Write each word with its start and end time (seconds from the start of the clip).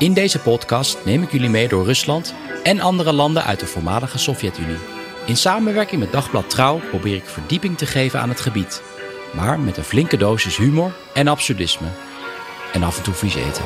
In 0.00 0.14
deze 0.14 0.38
podcast 0.38 1.04
neem 1.04 1.22
ik 1.22 1.32
jullie 1.32 1.48
mee 1.48 1.68
door 1.68 1.84
Rusland 1.84 2.34
en 2.62 2.80
andere 2.80 3.12
landen 3.12 3.44
uit 3.44 3.60
de 3.60 3.66
voormalige 3.66 4.18
Sovjet-Unie. 4.18 4.76
In 5.26 5.36
samenwerking 5.36 6.00
met 6.00 6.12
Dagblad 6.12 6.50
Trouw 6.50 6.80
probeer 6.88 7.14
ik 7.14 7.24
verdieping 7.24 7.78
te 7.78 7.86
geven 7.86 8.20
aan 8.20 8.28
het 8.28 8.40
gebied, 8.40 8.82
maar 9.34 9.60
met 9.60 9.76
een 9.76 9.84
flinke 9.84 10.16
dosis 10.16 10.56
humor 10.56 10.92
en 11.14 11.28
absurdisme. 11.28 11.86
En 12.72 12.82
af 12.82 12.96
en 12.96 13.02
toe 13.02 13.14
vies 13.14 13.34
eten. 13.34 13.64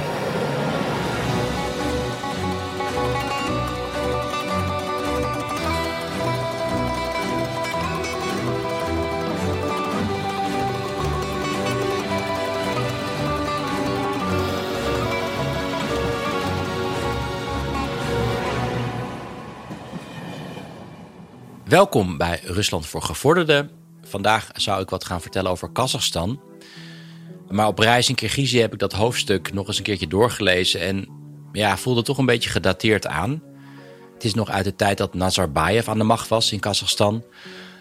Welkom 21.74 22.16
bij 22.16 22.40
Rusland 22.44 22.86
voor 22.86 23.02
Gevorderden. 23.02 23.70
Vandaag 24.02 24.50
zou 24.52 24.82
ik 24.82 24.90
wat 24.90 25.04
gaan 25.04 25.20
vertellen 25.20 25.50
over 25.50 25.68
Kazachstan. 25.68 26.40
Maar 27.48 27.66
op 27.66 27.78
reis 27.78 28.08
in 28.08 28.14
Kirgizië 28.14 28.60
heb 28.60 28.72
ik 28.72 28.78
dat 28.78 28.92
hoofdstuk 28.92 29.52
nog 29.52 29.66
eens 29.66 29.78
een 29.78 29.84
keertje 29.84 30.06
doorgelezen 30.06 30.80
en 30.80 31.08
ja, 31.52 31.76
voelde 31.76 32.02
toch 32.02 32.18
een 32.18 32.26
beetje 32.26 32.50
gedateerd 32.50 33.06
aan. 33.06 33.42
Het 34.14 34.24
is 34.24 34.34
nog 34.34 34.48
uit 34.50 34.64
de 34.64 34.74
tijd 34.74 34.98
dat 34.98 35.14
Nazarbayev 35.14 35.88
aan 35.88 35.98
de 35.98 36.04
macht 36.04 36.28
was 36.28 36.52
in 36.52 36.60
Kazachstan. 36.60 37.24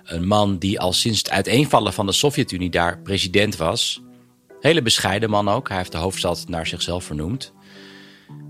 Een 0.03 0.27
man 0.27 0.57
die 0.57 0.79
al 0.79 0.93
sinds 0.93 1.17
het 1.17 1.29
uiteenvallen 1.29 1.93
van 1.93 2.05
de 2.05 2.11
Sovjet-Unie 2.11 2.69
daar 2.69 3.01
president 3.01 3.55
was. 3.55 4.01
Hele 4.59 4.81
bescheiden 4.81 5.29
man 5.29 5.49
ook. 5.49 5.67
Hij 5.67 5.77
heeft 5.77 5.91
de 5.91 5.97
hoofdstad 5.97 6.45
naar 6.47 6.67
zichzelf 6.67 7.03
vernoemd. 7.03 7.53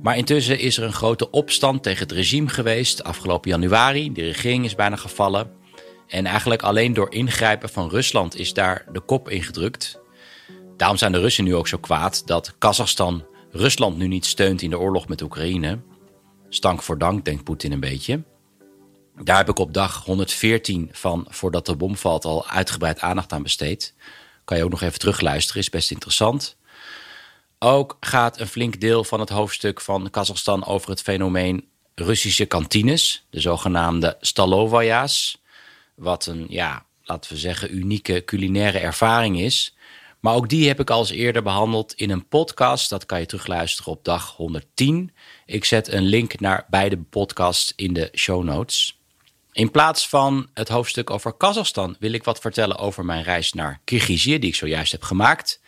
Maar 0.01 0.17
intussen 0.17 0.59
is 0.59 0.77
er 0.77 0.83
een 0.83 0.93
grote 0.93 1.29
opstand 1.29 1.83
tegen 1.83 1.99
het 1.99 2.11
regime 2.11 2.49
geweest 2.49 3.03
afgelopen 3.03 3.49
januari. 3.49 4.11
De 4.11 4.21
regering 4.21 4.65
is 4.65 4.75
bijna 4.75 4.95
gevallen. 4.95 5.51
En 6.07 6.25
eigenlijk 6.25 6.61
alleen 6.61 6.93
door 6.93 7.11
ingrijpen 7.11 7.69
van 7.69 7.89
Rusland 7.89 8.35
is 8.35 8.53
daar 8.53 8.85
de 8.91 8.99
kop 8.99 9.29
ingedrukt. 9.29 10.01
Daarom 10.77 10.97
zijn 10.97 11.11
de 11.11 11.19
Russen 11.19 11.43
nu 11.43 11.55
ook 11.55 11.67
zo 11.67 11.77
kwaad 11.77 12.27
dat 12.27 12.55
Kazachstan 12.57 13.25
Rusland 13.51 13.97
nu 13.97 14.07
niet 14.07 14.25
steunt 14.25 14.61
in 14.61 14.69
de 14.69 14.79
oorlog 14.79 15.07
met 15.07 15.21
Oekraïne. 15.21 15.79
Stank 16.49 16.81
voor 16.81 16.97
dank, 16.97 17.25
denkt 17.25 17.43
Poetin 17.43 17.71
een 17.71 17.79
beetje. 17.79 18.23
Daar 19.23 19.37
heb 19.37 19.49
ik 19.49 19.59
op 19.59 19.73
dag 19.73 20.05
114 20.05 20.89
van 20.91 21.27
Voordat 21.29 21.65
de 21.65 21.75
bom 21.75 21.97
valt 21.97 22.25
al 22.25 22.47
uitgebreid 22.47 22.99
aandacht 22.99 23.33
aan 23.33 23.43
besteed. 23.43 23.93
Kan 24.45 24.57
je 24.57 24.63
ook 24.63 24.69
nog 24.69 24.81
even 24.81 24.99
terugluisteren, 24.99 25.61
is 25.61 25.69
best 25.69 25.91
interessant. 25.91 26.57
Ook 27.63 27.97
gaat 27.99 28.39
een 28.39 28.47
flink 28.47 28.79
deel 28.79 29.03
van 29.03 29.19
het 29.19 29.29
hoofdstuk 29.29 29.81
van 29.81 30.09
Kazachstan 30.09 30.65
over 30.65 30.89
het 30.89 31.01
fenomeen 31.01 31.67
Russische 31.95 32.45
kantines, 32.45 33.25
de 33.29 33.39
zogenaamde 33.39 34.17
stalovaja's. 34.19 35.41
Wat 35.95 36.25
een, 36.25 36.45
ja, 36.49 36.85
laten 37.03 37.33
we 37.33 37.39
zeggen, 37.39 37.75
unieke 37.75 38.23
culinaire 38.25 38.79
ervaring 38.79 39.39
is. 39.39 39.75
Maar 40.19 40.33
ook 40.35 40.49
die 40.49 40.67
heb 40.67 40.79
ik 40.79 40.89
al 40.89 41.09
eerder 41.09 41.43
behandeld 41.43 41.93
in 41.93 42.09
een 42.09 42.27
podcast. 42.27 42.89
Dat 42.89 43.05
kan 43.05 43.19
je 43.19 43.25
terugluisteren 43.25 43.91
op 43.91 44.03
dag 44.03 44.35
110. 44.35 45.11
Ik 45.45 45.65
zet 45.65 45.87
een 45.87 46.05
link 46.05 46.39
naar 46.39 46.65
beide 46.69 46.97
podcasts 46.97 47.73
in 47.75 47.93
de 47.93 48.09
show 48.15 48.43
notes. 48.43 48.99
In 49.51 49.71
plaats 49.71 50.09
van 50.09 50.49
het 50.53 50.69
hoofdstuk 50.69 51.09
over 51.09 51.33
Kazachstan 51.33 51.95
wil 51.99 52.13
ik 52.13 52.23
wat 52.23 52.39
vertellen 52.39 52.77
over 52.77 53.05
mijn 53.05 53.23
reis 53.23 53.53
naar 53.53 53.79
Kirgizië, 53.83 54.39
die 54.39 54.49
ik 54.49 54.55
zojuist 54.55 54.91
heb 54.91 55.03
gemaakt. 55.03 55.61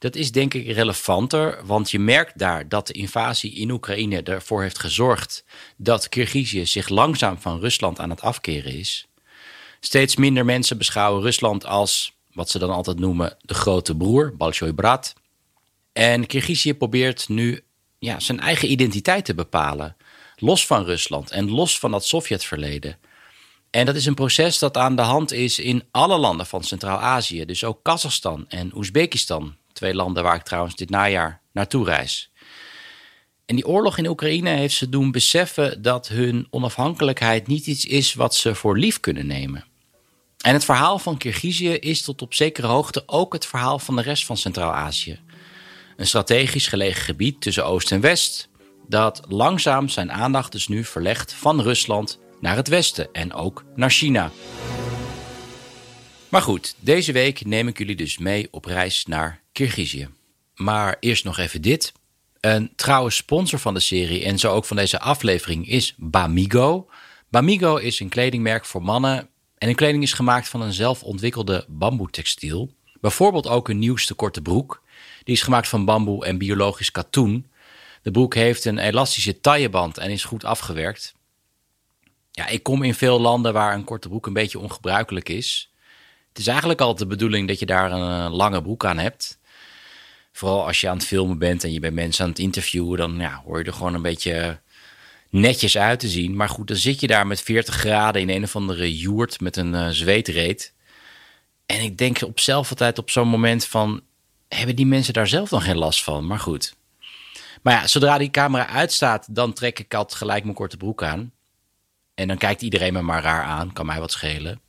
Dat 0.00 0.16
is 0.16 0.32
denk 0.32 0.54
ik 0.54 0.66
relevanter, 0.66 1.60
want 1.64 1.90
je 1.90 1.98
merkt 1.98 2.38
daar 2.38 2.68
dat 2.68 2.86
de 2.86 2.92
invasie 2.92 3.54
in 3.54 3.70
Oekraïne 3.70 4.22
ervoor 4.22 4.62
heeft 4.62 4.78
gezorgd 4.78 5.44
dat 5.76 6.08
Kirgizië 6.08 6.66
zich 6.66 6.88
langzaam 6.88 7.38
van 7.38 7.60
Rusland 7.60 7.98
aan 7.98 8.10
het 8.10 8.20
afkeren 8.20 8.72
is. 8.72 9.06
Steeds 9.80 10.16
minder 10.16 10.44
mensen 10.44 10.78
beschouwen 10.78 11.22
Rusland 11.22 11.66
als, 11.66 12.12
wat 12.32 12.50
ze 12.50 12.58
dan 12.58 12.70
altijd 12.70 12.98
noemen, 12.98 13.36
de 13.40 13.54
grote 13.54 13.96
broer, 13.96 14.36
Balshoi 14.36 14.72
Brat. 14.72 15.14
En 15.92 16.26
Kirgizië 16.26 16.74
probeert 16.74 17.28
nu 17.28 17.62
ja, 17.98 18.20
zijn 18.20 18.40
eigen 18.40 18.70
identiteit 18.70 19.24
te 19.24 19.34
bepalen, 19.34 19.96
los 20.36 20.66
van 20.66 20.84
Rusland 20.84 21.30
en 21.30 21.50
los 21.50 21.78
van 21.78 21.90
dat 21.90 22.06
Sovjetverleden. 22.06 22.98
En 23.70 23.86
dat 23.86 23.94
is 23.94 24.06
een 24.06 24.14
proces 24.14 24.58
dat 24.58 24.76
aan 24.76 24.96
de 24.96 25.02
hand 25.02 25.32
is 25.32 25.58
in 25.58 25.84
alle 25.90 26.18
landen 26.18 26.46
van 26.46 26.64
Centraal-Azië, 26.64 27.44
dus 27.44 27.64
ook 27.64 27.82
Kazachstan 27.82 28.44
en 28.48 28.76
Oezbekistan, 28.76 29.58
Twee 29.80 29.94
landen 29.94 30.22
waar 30.22 30.34
ik 30.34 30.42
trouwens 30.42 30.76
dit 30.76 30.90
najaar 30.90 31.40
naartoe 31.52 31.84
reis. 31.84 32.30
En 33.46 33.56
die 33.56 33.66
oorlog 33.66 33.98
in 33.98 34.06
Oekraïne 34.06 34.50
heeft 34.50 34.74
ze 34.74 34.88
doen 34.88 35.10
beseffen 35.10 35.82
dat 35.82 36.08
hun 36.08 36.46
onafhankelijkheid 36.50 37.46
niet 37.46 37.66
iets 37.66 37.84
is 37.84 38.14
wat 38.14 38.34
ze 38.34 38.54
voor 38.54 38.78
lief 38.78 39.00
kunnen 39.00 39.26
nemen. 39.26 39.64
En 40.40 40.52
het 40.52 40.64
verhaal 40.64 40.98
van 40.98 41.16
Kirgizië 41.16 41.72
is 41.72 42.02
tot 42.02 42.22
op 42.22 42.34
zekere 42.34 42.66
hoogte 42.66 43.02
ook 43.06 43.32
het 43.32 43.46
verhaal 43.46 43.78
van 43.78 43.96
de 43.96 44.02
rest 44.02 44.24
van 44.24 44.36
Centraal-Azië. 44.36 45.20
Een 45.96 46.06
strategisch 46.06 46.66
gelegen 46.66 47.02
gebied 47.02 47.40
tussen 47.40 47.66
Oost 47.66 47.92
en 47.92 48.00
West, 48.00 48.48
dat 48.88 49.22
langzaam 49.28 49.88
zijn 49.88 50.12
aandacht 50.12 50.52
dus 50.52 50.68
nu 50.68 50.84
verlegt 50.84 51.32
van 51.32 51.60
Rusland 51.60 52.18
naar 52.40 52.56
het 52.56 52.68
Westen 52.68 53.08
en 53.12 53.32
ook 53.32 53.64
naar 53.74 53.90
China. 53.90 54.30
Maar 56.28 56.42
goed, 56.42 56.74
deze 56.80 57.12
week 57.12 57.44
neem 57.44 57.68
ik 57.68 57.78
jullie 57.78 57.96
dus 57.96 58.18
mee 58.18 58.48
op 58.50 58.64
reis 58.64 59.06
naar 59.06 59.39
Kirgizië. 59.52 60.08
Maar 60.54 60.96
eerst 61.00 61.24
nog 61.24 61.38
even 61.38 61.62
dit. 61.62 61.92
Een 62.40 62.72
trouwe 62.76 63.10
sponsor 63.10 63.58
van 63.58 63.74
de 63.74 63.80
serie 63.80 64.24
en 64.24 64.38
zo 64.38 64.52
ook 64.52 64.64
van 64.64 64.76
deze 64.76 65.00
aflevering 65.00 65.68
is 65.68 65.94
Bamigo. 65.96 66.88
Bamigo 67.28 67.76
is 67.76 68.00
een 68.00 68.08
kledingmerk 68.08 68.64
voor 68.64 68.82
mannen 68.82 69.28
en 69.58 69.66
hun 69.66 69.74
kleding 69.74 70.02
is 70.02 70.12
gemaakt 70.12 70.48
van 70.48 70.60
een 70.60 70.72
zelfontwikkelde 70.72 71.64
bamboetextiel. 71.68 72.74
Bijvoorbeeld 73.00 73.48
ook 73.48 73.66
hun 73.66 73.78
nieuwste 73.78 74.14
korte 74.14 74.42
broek. 74.42 74.82
Die 75.24 75.34
is 75.34 75.42
gemaakt 75.42 75.68
van 75.68 75.84
bamboe 75.84 76.24
en 76.24 76.38
biologisch 76.38 76.90
katoen. 76.90 77.50
De 78.02 78.10
broek 78.10 78.34
heeft 78.34 78.64
een 78.64 78.78
elastische 78.78 79.40
tailleband 79.40 79.98
en 79.98 80.10
is 80.10 80.24
goed 80.24 80.44
afgewerkt. 80.44 81.14
Ja, 82.30 82.46
ik 82.46 82.62
kom 82.62 82.82
in 82.82 82.94
veel 82.94 83.20
landen 83.20 83.52
waar 83.52 83.74
een 83.74 83.84
korte 83.84 84.08
broek 84.08 84.26
een 84.26 84.32
beetje 84.32 84.58
ongebruikelijk 84.58 85.28
is. 85.28 85.72
Het 86.28 86.38
is 86.38 86.46
eigenlijk 86.46 86.80
altijd 86.80 86.98
de 86.98 87.16
bedoeling 87.16 87.48
dat 87.48 87.58
je 87.58 87.66
daar 87.66 87.92
een 87.92 88.30
lange 88.30 88.62
broek 88.62 88.84
aan 88.84 88.98
hebt. 88.98 89.38
Vooral 90.32 90.66
als 90.66 90.80
je 90.80 90.88
aan 90.88 90.96
het 90.96 91.06
filmen 91.06 91.38
bent 91.38 91.64
en 91.64 91.72
je 91.72 91.80
bent 91.80 91.94
mensen 91.94 92.24
aan 92.24 92.30
het 92.30 92.38
interviewen, 92.38 92.98
dan 92.98 93.16
ja, 93.18 93.42
hoor 93.44 93.58
je 93.58 93.64
er 93.64 93.72
gewoon 93.72 93.94
een 93.94 94.02
beetje 94.02 94.60
netjes 95.30 95.78
uit 95.78 96.00
te 96.00 96.08
zien. 96.08 96.36
Maar 96.36 96.48
goed, 96.48 96.68
dan 96.68 96.76
zit 96.76 97.00
je 97.00 97.06
daar 97.06 97.26
met 97.26 97.42
40 97.42 97.74
graden 97.74 98.22
in 98.22 98.28
een 98.30 98.42
of 98.42 98.56
andere 98.56 98.98
joert 98.98 99.40
met 99.40 99.56
een 99.56 99.74
uh. 99.74 100.54
En 101.66 101.80
ik 101.80 101.98
denk 101.98 102.22
op 102.22 102.40
zelf 102.40 102.70
altijd 102.70 102.98
op 102.98 103.10
zo'n 103.10 103.28
moment 103.28 103.64
van, 103.64 104.02
hebben 104.48 104.76
die 104.76 104.86
mensen 104.86 105.12
daar 105.12 105.28
zelf 105.28 105.48
dan 105.48 105.62
geen 105.62 105.78
last 105.78 106.02
van? 106.02 106.26
Maar 106.26 106.38
goed. 106.38 106.74
Maar 107.62 107.74
ja, 107.74 107.86
zodra 107.86 108.18
die 108.18 108.30
camera 108.30 108.66
uitstaat, 108.66 109.34
dan 109.34 109.52
trek 109.52 109.78
ik 109.78 109.94
altijd 109.94 110.18
gelijk 110.18 110.42
mijn 110.42 110.56
korte 110.56 110.76
broek 110.76 111.02
aan. 111.02 111.32
En 112.14 112.28
dan 112.28 112.36
kijkt 112.36 112.62
iedereen 112.62 112.92
me 112.92 113.02
maar 113.02 113.22
raar 113.22 113.44
aan, 113.44 113.72
kan 113.72 113.86
mij 113.86 114.00
wat 114.00 114.12
schelen. 114.12 114.60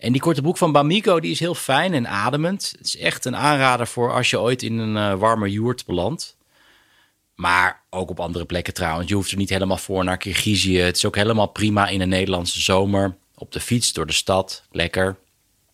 En 0.00 0.12
die 0.12 0.20
korte 0.20 0.42
broek 0.42 0.56
van 0.56 0.72
Bamigo 0.72 1.20
die 1.20 1.30
is 1.30 1.40
heel 1.40 1.54
fijn 1.54 1.94
en 1.94 2.08
ademend. 2.08 2.74
Het 2.78 2.86
is 2.86 2.96
echt 2.96 3.24
een 3.24 3.36
aanrader 3.36 3.86
voor 3.86 4.12
als 4.12 4.30
je 4.30 4.40
ooit 4.40 4.62
in 4.62 4.78
een 4.78 4.96
uh, 4.96 5.18
warme 5.18 5.50
joert 5.50 5.86
belandt. 5.86 6.36
Maar 7.34 7.82
ook 7.90 8.10
op 8.10 8.20
andere 8.20 8.44
plekken 8.44 8.74
trouwens. 8.74 9.08
Je 9.08 9.14
hoeft 9.14 9.30
er 9.30 9.36
niet 9.36 9.50
helemaal 9.50 9.76
voor 9.76 10.04
naar 10.04 10.16
Kirgizië. 10.16 10.78
Het 10.78 10.96
is 10.96 11.04
ook 11.04 11.16
helemaal 11.16 11.46
prima 11.46 11.88
in 11.88 12.00
een 12.00 12.08
Nederlandse 12.08 12.60
zomer. 12.60 13.16
Op 13.34 13.52
de 13.52 13.60
fiets 13.60 13.92
door 13.92 14.06
de 14.06 14.12
stad. 14.12 14.64
Lekker. 14.70 15.16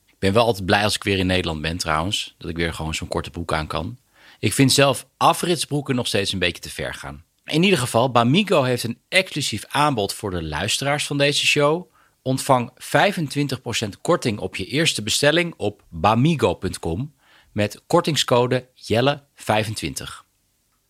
Ik 0.06 0.18
ben 0.18 0.32
wel 0.32 0.44
altijd 0.44 0.66
blij 0.66 0.82
als 0.82 0.94
ik 0.94 1.04
weer 1.04 1.18
in 1.18 1.26
Nederland 1.26 1.62
ben 1.62 1.76
trouwens. 1.76 2.34
Dat 2.38 2.50
ik 2.50 2.56
weer 2.56 2.74
gewoon 2.74 2.94
zo'n 2.94 3.08
korte 3.08 3.30
broek 3.30 3.52
aan 3.52 3.66
kan. 3.66 3.98
Ik 4.38 4.52
vind 4.52 4.72
zelf 4.72 5.06
afritsbroeken 5.16 5.94
nog 5.94 6.06
steeds 6.06 6.32
een 6.32 6.38
beetje 6.38 6.62
te 6.62 6.70
ver 6.70 6.94
gaan. 6.94 7.24
In 7.44 7.62
ieder 7.62 7.78
geval, 7.78 8.10
Bamigo 8.10 8.62
heeft 8.62 8.82
een 8.82 8.98
exclusief 9.08 9.64
aanbod 9.68 10.14
voor 10.14 10.30
de 10.30 10.42
luisteraars 10.42 11.06
van 11.06 11.18
deze 11.18 11.46
show. 11.46 11.90
Ontvang 12.26 12.70
25% 12.70 13.88
korting 14.00 14.38
op 14.38 14.56
je 14.56 14.66
eerste 14.66 15.02
bestelling 15.02 15.54
op 15.56 15.82
bamigo.com 15.88 17.14
met 17.52 17.82
kortingscode 17.86 18.68
Jelle25. 18.74 20.24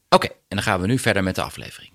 Oké, 0.08 0.26
en 0.26 0.32
dan 0.48 0.62
gaan 0.62 0.80
we 0.80 0.86
nu 0.86 0.98
verder 0.98 1.22
met 1.22 1.34
de 1.34 1.42
aflevering. 1.42 1.92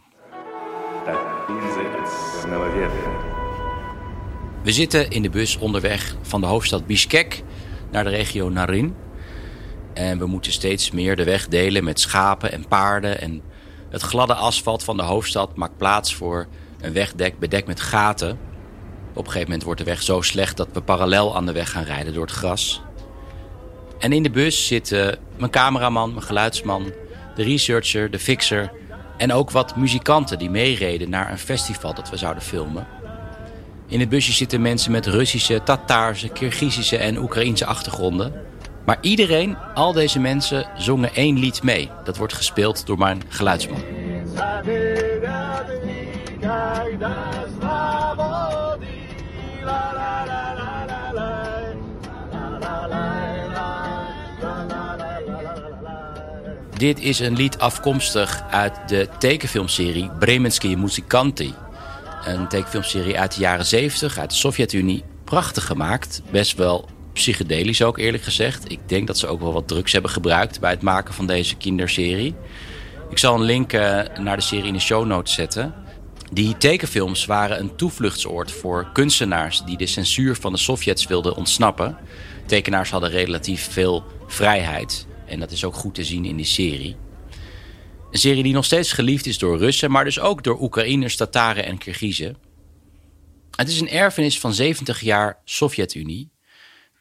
We 4.64 4.72
zitten 4.72 5.10
in 5.10 5.22
de 5.22 5.30
bus 5.30 5.58
onderweg 5.58 6.16
van 6.22 6.42
de 6.42 6.48
hoofdstad 6.48 6.86
Bishkek 6.88 7.44
naar 7.92 8.04
de 8.04 8.10
regio 8.10 8.50
Narin. 8.50 8.96
En 9.94 10.18
we 10.18 10.26
moeten 10.26 10.52
steeds 10.52 10.92
meer 10.92 11.16
de 11.16 11.24
weg 11.24 11.48
delen 11.48 11.84
met 11.84 12.00
schapen 12.00 12.52
en 12.52 12.68
paarden. 12.68 13.22
En 13.22 13.42
het 13.90 14.02
gladde 14.02 14.34
asfalt 14.34 14.84
van 14.84 14.98
de 14.98 15.04
hoofdstad 15.04 15.56
maakt 15.56 15.78
plaats 15.78 16.16
voor 16.16 16.48
een 16.82 16.94
wegdek 16.94 17.40
bedekt 17.40 17.68
met 17.68 17.80
gaten. 17.80 18.51
Op 19.14 19.18
een 19.18 19.26
gegeven 19.26 19.48
moment 19.48 19.64
wordt 19.64 19.80
de 19.80 19.86
weg 19.86 20.02
zo 20.02 20.22
slecht 20.22 20.58
dat 20.58 20.68
we 20.74 20.82
parallel 20.82 21.36
aan 21.36 21.46
de 21.46 21.52
weg 21.52 21.72
gaan 21.72 21.84
rijden 21.84 22.14
door 22.14 22.26
het 22.26 22.36
gras. 22.36 22.82
En 24.00 24.14
in 24.14 24.24
de 24.24 24.30
bus 24.30 24.68
zitten 24.68 25.18
mijn 25.38 25.52
cameraman, 25.52 26.10
mijn 26.10 26.24
geluidsman, 26.24 26.92
de 27.36 27.44
researcher, 27.44 28.12
de 28.12 28.20
fixer 28.20 28.72
en 29.18 29.34
ook 29.34 29.52
wat 29.52 29.76
muzikanten 29.76 30.40
die 30.40 30.50
meereden 30.50 31.10
naar 31.10 31.32
een 31.32 31.38
festival 31.38 31.94
dat 31.94 32.10
we 32.10 32.18
zouden 32.18 32.44
filmen. 32.44 32.88
In 33.88 34.00
het 34.00 34.10
busje 34.10 34.32
zitten 34.32 34.62
mensen 34.62 34.92
met 34.92 35.06
Russische, 35.06 35.64
Tataarse, 35.64 36.30
Kirgizische 36.30 36.98
en 36.98 37.18
Oekraïense 37.18 37.66
achtergronden. 37.66 38.34
Maar 38.86 38.98
iedereen, 39.02 39.58
al 39.74 39.94
deze 39.94 40.20
mensen, 40.20 40.70
zongen 40.78 41.14
één 41.16 41.40
lied 41.40 41.64
mee. 41.64 41.90
Dat 42.04 42.18
wordt 42.18 42.34
gespeeld 42.34 42.86
door 42.86 42.98
mijn 42.98 43.22
geluidsman. 43.28 43.82
Dit 56.82 57.00
is 57.00 57.20
een 57.20 57.36
lied 57.36 57.60
afkomstig 57.60 58.44
uit 58.50 58.74
de 58.88 59.08
tekenfilmserie 59.20 60.10
Bremensky 60.20 60.76
Muzikanti. 60.76 61.54
Een 62.26 62.48
tekenfilmserie 62.48 63.20
uit 63.20 63.36
de 63.36 63.42
jaren 63.42 63.66
70, 63.66 64.18
uit 64.18 64.30
de 64.30 64.36
Sovjet-Unie. 64.36 65.04
Prachtig 65.24 65.66
gemaakt, 65.66 66.22
best 66.32 66.58
wel 66.58 66.90
psychedelisch 67.14 67.84
ook 67.84 67.98
eerlijk 67.98 68.24
gezegd. 68.24 68.72
Ik 68.72 68.80
denk 68.86 69.08
dat 69.08 69.18
ze 69.18 69.28
ook 69.28 69.40
wel 69.40 69.54
wat 69.54 69.68
drugs 69.68 69.92
hebben 69.92 70.12
gebruikt 70.12 70.60
bij 70.60 70.72
het 70.72 70.82
maken 70.82 71.14
van 71.14 71.28
deze 71.28 71.56
kinderserie. 71.56 72.36
Ik 73.10 73.18
zal 73.18 73.36
een 73.36 73.42
link 73.42 73.74
eh, 73.74 74.00
naar 74.20 74.38
de 74.38 74.44
serie 74.44 74.68
in 74.68 74.74
de 74.74 74.80
show 74.80 75.06
notes 75.06 75.34
zetten. 75.34 75.74
Die 76.34 76.58
tekenfilms 76.58 77.26
waren 77.26 77.60
een 77.60 77.76
toevluchtsoord 77.76 78.52
voor 78.52 78.90
kunstenaars 78.94 79.64
die 79.64 79.78
de 79.78 79.86
censuur 79.86 80.36
van 80.36 80.52
de 80.52 80.58
Sovjets 80.58 81.08
wilden 81.08 81.36
ontsnappen. 81.36 81.98
Tekenaars 82.46 82.90
hadden 82.90 83.10
relatief 83.10 83.72
veel 83.72 84.04
vrijheid. 84.28 85.08
En 85.26 85.40
dat 85.40 85.52
is 85.52 85.64
ook 85.64 85.76
goed 85.76 85.96
te 85.96 86.04
zien 86.04 86.26
in 86.26 86.36
die 86.36 86.46
serie. 86.46 86.96
Een 88.12 88.20
serie 88.20 88.44
die 88.44 88.54
nog 88.54 88.66
steeds 88.66 88.92
geliefd 88.92 89.26
is 89.26 89.38
door 89.38 89.58
Russen, 89.58 89.92
maar 89.92 90.04
dus 90.04 90.20
ook 90.20 90.44
door 90.44 90.62
Oekraïners, 90.62 91.16
Tataren 91.16 91.66
en 91.66 91.78
Kirgizen. 91.78 92.38
Het 93.56 93.70
is 93.70 93.80
een 93.80 93.90
erfenis 93.90 94.40
van 94.40 94.54
70 94.54 95.02
jaar 95.02 95.42
Sovjet-Unie. 95.46 96.32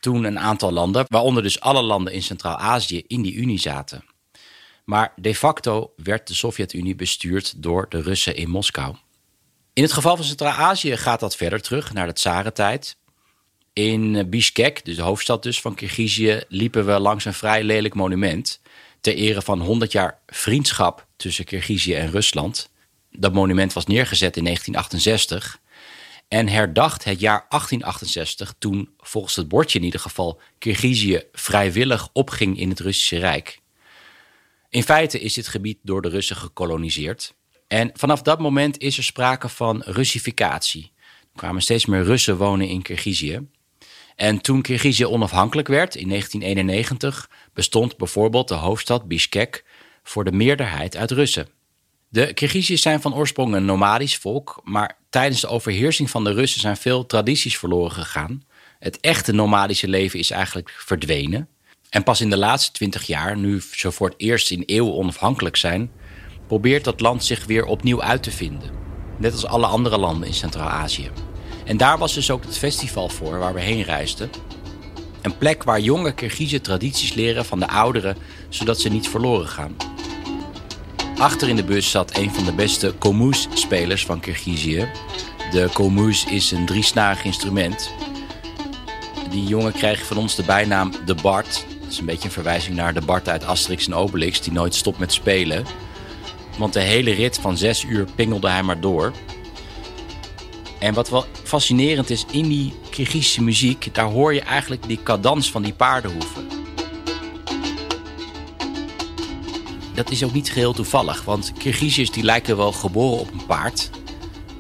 Toen 0.01 0.25
een 0.25 0.39
aantal 0.39 0.73
landen, 0.73 1.05
waaronder 1.09 1.43
dus 1.43 1.61
alle 1.61 1.83
landen 1.83 2.13
in 2.13 2.23
Centraal-Azië, 2.23 3.03
in 3.07 3.23
die 3.23 3.35
Unie 3.35 3.59
zaten. 3.59 4.05
Maar 4.85 5.13
de 5.17 5.35
facto 5.35 5.93
werd 5.97 6.27
de 6.27 6.35
Sovjet-Unie 6.35 6.95
bestuurd 6.95 7.63
door 7.63 7.87
de 7.89 8.03
Russen 8.03 8.37
in 8.37 8.51
Moskou. 8.51 8.95
In 9.81 9.87
het 9.87 9.95
geval 9.95 10.17
van 10.17 10.25
Centraal-Azië 10.25 10.97
gaat 10.97 11.21
dat 11.21 11.37
verder 11.37 11.61
terug 11.61 11.93
naar 11.93 12.07
de 12.07 12.13
tsarentijd. 12.13 12.97
In 13.73 14.31
Bishkek, 14.31 14.85
dus 14.85 14.97
de 14.97 15.03
hoofdstad 15.03 15.43
dus 15.43 15.61
van 15.61 15.75
Kirgizië, 15.75 16.43
liepen 16.49 16.87
we 16.87 16.99
langs 16.99 17.25
een 17.25 17.35
vrij 17.35 17.63
lelijk 17.63 17.95
monument 17.95 18.61
ter 19.01 19.15
ere 19.15 19.43
van 19.43 19.61
100 19.61 19.93
jaar 19.93 20.19
vriendschap 20.27 21.07
tussen 21.17 21.45
Kirgizië 21.45 21.95
en 21.95 22.11
Rusland. 22.11 22.71
Dat 23.11 23.33
monument 23.33 23.73
was 23.73 23.87
neergezet 23.87 24.37
in 24.37 24.45
1968 24.45 25.61
en 26.29 26.49
herdacht 26.49 27.05
het 27.05 27.21
jaar 27.21 27.47
1868 27.49 28.55
toen 28.59 28.95
volgens 28.99 29.37
het 29.37 29.49
bordje 29.49 29.79
in 29.79 29.85
ieder 29.85 30.01
geval 30.01 30.41
Kirgizië 30.59 31.23
vrijwillig 31.33 32.09
opging 32.13 32.59
in 32.59 32.69
het 32.69 32.81
Russische 32.81 33.19
Rijk. 33.19 33.61
In 34.69 34.83
feite 34.83 35.21
is 35.21 35.35
dit 35.35 35.49
gebied 35.49 35.79
door 35.83 36.03
de 36.03 36.09
Russen 36.09 36.37
gekoloniseerd. 36.37 37.35
En 37.71 37.91
vanaf 37.95 38.23
dat 38.23 38.39
moment 38.39 38.79
is 38.79 38.97
er 38.97 39.05
sprake 39.05 39.49
van 39.49 39.83
Russificatie. 39.87 40.93
Er 40.99 41.37
kwamen 41.37 41.63
steeds 41.63 41.87
meer 41.87 42.03
Russen 42.03 42.37
wonen 42.37 42.69
in 42.69 42.83
Kirgizië. 42.83 43.47
En 44.17 44.41
toen 44.41 44.63
Kirgizië 44.63 45.07
onafhankelijk 45.07 45.69
werd 45.69 45.95
in 45.95 46.09
1991, 46.09 47.31
bestond 47.55 47.97
bijvoorbeeld 47.97 48.49
de 48.49 48.55
hoofdstad 48.55 49.09
Bishkek 49.09 49.65
voor 50.03 50.25
de 50.25 50.33
meerderheid 50.33 50.97
uit 50.97 51.11
Russen. 51.11 51.49
De 52.09 52.33
Kirgiziërs 52.35 52.83
zijn 52.83 53.01
van 53.01 53.15
oorsprong 53.15 53.55
een 53.55 53.65
nomadisch 53.65 54.17
volk, 54.17 54.61
maar 54.65 54.99
tijdens 55.11 55.41
de 55.41 55.49
overheersing 55.49 56.11
van 56.11 56.25
de 56.25 56.33
Russen 56.33 56.61
zijn 56.61 56.77
veel 56.77 57.07
tradities 57.07 57.59
verloren 57.59 57.93
gegaan. 57.93 58.45
Het 58.79 59.01
echte 59.01 59.33
nomadische 59.33 59.89
leven 59.89 60.19
is 60.19 60.31
eigenlijk 60.31 60.75
verdwenen. 60.77 61.49
En 61.91 62.03
pas 62.03 62.21
in 62.21 62.31
de 62.31 62.37
laatste 62.37 62.73
twintig 62.73 63.07
jaar, 63.07 63.37
nu 63.37 63.63
ze 63.73 63.93
voor 63.93 64.09
het 64.09 64.21
eerst 64.21 64.51
in 64.51 64.63
eeuwen 64.63 64.95
onafhankelijk 64.95 65.57
zijn, 65.57 65.91
probeert 66.51 66.85
dat 66.85 67.01
land 67.01 67.25
zich 67.25 67.47
weer 67.47 67.65
opnieuw 67.65 68.03
uit 68.03 68.23
te 68.23 68.31
vinden. 68.31 68.71
Net 69.17 69.33
als 69.33 69.47
alle 69.47 69.67
andere 69.67 69.99
landen 69.99 70.29
in 70.29 70.35
Centraal-Azië. 70.35 71.11
En 71.65 71.77
daar 71.77 71.99
was 71.99 72.15
dus 72.15 72.31
ook 72.31 72.45
het 72.45 72.59
festival 72.59 73.09
voor 73.09 73.39
waar 73.39 73.55
we 73.55 73.61
heen 73.61 73.83
reisden. 73.83 74.31
Een 75.23 75.39
plek 75.39 75.63
waar 75.63 75.81
jonge 75.81 76.13
Kirgizen 76.13 76.63
tradities 76.63 77.15
leren 77.15 77.45
van 77.45 77.59
de 77.59 77.69
ouderen, 77.69 78.17
zodat 78.49 78.81
ze 78.81 78.89
niet 78.89 79.09
verloren 79.09 79.49
gaan. 79.49 79.77
Achter 81.19 81.49
in 81.49 81.57
de 81.57 81.65
bus 81.65 81.91
zat 81.91 82.17
een 82.17 82.35
van 82.35 82.45
de 82.45 82.53
beste 82.53 82.95
komuz-spelers 82.99 84.05
van 84.05 84.21
Kirgizië. 84.21 84.89
De 85.51 85.69
komuz 85.73 86.25
is 86.25 86.51
een 86.51 86.67
driesnarig 86.67 87.25
instrument. 87.25 87.91
Die 89.31 89.45
jongen 89.45 89.73
kreeg 89.73 90.07
van 90.07 90.17
ons 90.17 90.35
de 90.35 90.45
bijnaam 90.45 90.93
de 91.05 91.15
Bart. 91.15 91.65
Dat 91.81 91.91
is 91.91 91.99
een 91.99 92.07
beetje 92.07 92.25
een 92.25 92.35
verwijzing 92.35 92.77
naar 92.77 92.95
de 92.95 93.05
Bart 93.05 93.29
uit 93.29 93.45
Asterix 93.45 93.87
en 93.87 93.95
Obelix... 93.95 94.41
die 94.41 94.53
nooit 94.53 94.75
stopt 94.75 94.99
met 94.99 95.13
spelen. 95.13 95.65
Want 96.61 96.73
de 96.73 96.81
hele 96.81 97.11
rit 97.11 97.39
van 97.39 97.57
zes 97.57 97.85
uur 97.85 98.07
pingelde 98.15 98.49
hij 98.49 98.63
maar 98.63 98.81
door... 98.81 99.13
En 100.79 100.95
wat 100.95 101.11
wel 101.11 101.27
fascinerend 101.45 102.11
is 102.11 102.25
in 102.31 102.49
die 102.49 102.73
Kirgizische 102.91 103.43
muziek, 103.43 103.95
daar 103.95 104.07
hoor 104.11 104.35
je 104.35 104.41
eigenlijk 104.41 104.87
die 104.87 105.03
cadans 105.03 105.51
van 105.51 105.63
die 105.63 105.73
paardenhoeven. 105.73 106.49
Dat 109.95 110.11
is 110.11 110.25
ook 110.25 110.33
niet 110.33 110.51
geheel 110.51 110.73
toevallig, 110.73 111.25
want 111.25 111.53
Kirgiziërs 111.59 112.11
die 112.11 112.23
lijken 112.23 112.57
wel 112.57 112.73
geboren 112.73 113.21
op 113.21 113.33
een 113.33 113.47
paard. 113.47 113.91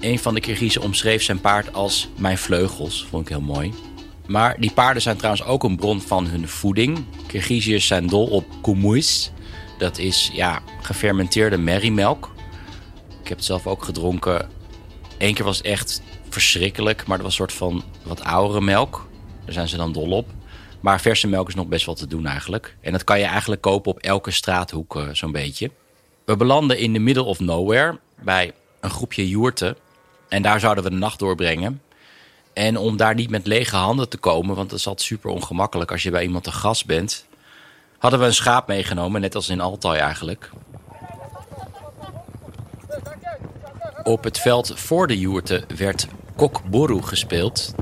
Een 0.00 0.19
van 0.19 0.35
de 0.35 0.41
Kirgizen 0.41 0.82
omschreef 0.82 1.23
zijn 1.23 1.41
paard 1.41 1.75
als 1.75 2.08
mijn 2.19 2.38
vleugels, 2.38 3.06
vond 3.11 3.23
ik 3.23 3.29
heel 3.29 3.41
mooi. 3.41 3.73
Maar 4.26 4.61
die 4.61 4.73
paarden 4.73 5.02
zijn 5.02 5.16
trouwens 5.16 5.45
ook 5.45 5.62
een 5.62 5.76
bron 5.76 6.00
van 6.00 6.26
hun 6.26 6.49
voeding. 6.49 7.04
Kirgiziërs 7.26 7.87
zijn 7.87 8.07
dol 8.07 8.26
op 8.26 8.45
kumuz. 8.62 9.30
Dat 9.80 9.99
is 9.99 10.30
ja, 10.32 10.60
gefermenteerde 10.82 11.58
merriemelk. 11.58 12.30
Ik 13.22 13.28
heb 13.28 13.37
het 13.37 13.46
zelf 13.46 13.66
ook 13.66 13.84
gedronken. 13.84 14.49
Eén 15.18 15.34
keer 15.34 15.44
was 15.44 15.56
het 15.56 15.66
echt 15.66 16.02
verschrikkelijk, 16.28 17.06
maar 17.06 17.16
dat 17.16 17.26
was 17.26 17.38
een 17.38 17.46
soort 17.46 17.52
van 17.52 17.84
wat 18.02 18.25
oudere 18.25 18.60
melk. 18.60 19.08
Daar 19.44 19.54
zijn 19.54 19.68
ze 19.68 19.76
dan 19.76 19.92
dol 19.92 20.10
op. 20.10 20.28
Maar 20.80 21.00
verse 21.00 21.28
melk 21.28 21.49
is 21.49 21.54
nog 21.54 21.66
best 21.66 21.87
wel 21.87 21.94
te 21.94 22.06
doen 22.06 22.26
eigenlijk. 22.26 22.76
En 22.80 22.92
dat 22.92 23.04
kan 23.04 23.18
je 23.18 23.25
eigenlijk 23.25 23.60
kopen 23.60 23.90
op 23.90 23.99
elke 23.99 24.30
straathoek 24.30 24.96
uh, 24.96 25.08
zo'n 25.12 25.32
beetje. 25.32 25.70
We 26.25 26.37
belanden 26.37 26.78
in 26.78 26.92
de 26.92 26.99
middle 26.99 27.25
of 27.25 27.40
nowhere 27.40 27.99
bij 28.22 28.52
een 28.80 28.90
groepje 28.90 29.28
joerten. 29.28 29.76
En 30.28 30.42
daar 30.42 30.60
zouden 30.60 30.84
we 30.84 30.90
de 30.90 30.96
nacht 30.96 31.18
doorbrengen. 31.18 31.82
En 32.52 32.76
om 32.76 32.96
daar 32.96 33.14
niet 33.14 33.30
met 33.30 33.46
lege 33.46 33.76
handen 33.76 34.08
te 34.08 34.18
komen, 34.18 34.56
want 34.56 34.70
dat 34.70 34.78
is 34.78 34.87
altijd 34.87 35.06
super 35.06 35.30
ongemakkelijk 35.30 35.92
als 35.92 36.02
je 36.02 36.10
bij 36.10 36.22
iemand 36.22 36.44
te 36.44 36.52
gast 36.52 36.87
bent, 36.87 37.26
hadden 38.00 38.21
we 38.21 38.26
een 38.26 38.35
schaap 38.35 38.66
meegenomen, 38.66 39.21
net 39.21 39.35
als 39.35 39.49
in 39.49 39.61
Altai 39.61 39.99
eigenlijk. 39.99 40.50
Op 44.02 44.25
het 44.25 44.38
veld 44.38 44.73
voor 44.75 45.07
de 45.07 45.19
joerten 45.19 45.64
werd 45.76 46.07
kokboru 46.37 47.02
gespeeld. 47.02 47.75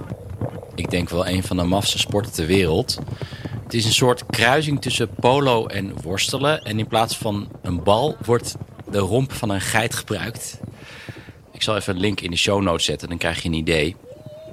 Ik 0.75 0.91
denk 0.91 1.09
wel 1.09 1.27
een 1.27 1.43
van 1.43 1.57
de 1.57 1.63
mafste 1.63 1.99
sporten 1.99 2.33
ter 2.33 2.47
wereld. 2.47 2.99
Het 3.63 3.75
is 3.75 3.85
een 3.85 3.93
soort 3.93 4.27
kruising 4.27 4.81
tussen 4.81 5.09
polo 5.09 5.67
en 5.67 6.03
worstelen. 6.03 6.65
En 6.65 6.79
in 6.79 6.87
plaats 6.87 7.17
van 7.17 7.49
een 7.63 7.83
bal 7.83 8.17
wordt 8.25 8.57
de 8.91 8.99
romp 8.99 9.33
van 9.33 9.51
een 9.51 9.61
geit 9.61 9.95
gebruikt. 9.95 10.61
Ik 11.53 11.63
zal 11.63 11.77
even 11.77 11.95
een 11.95 12.01
link 12.01 12.21
in 12.21 12.31
de 12.31 12.37
show 12.37 12.63
notes 12.63 12.85
zetten, 12.85 13.09
dan 13.09 13.19
krijg 13.19 13.43
je 13.43 13.49
een 13.49 13.55
idee. 13.55 13.97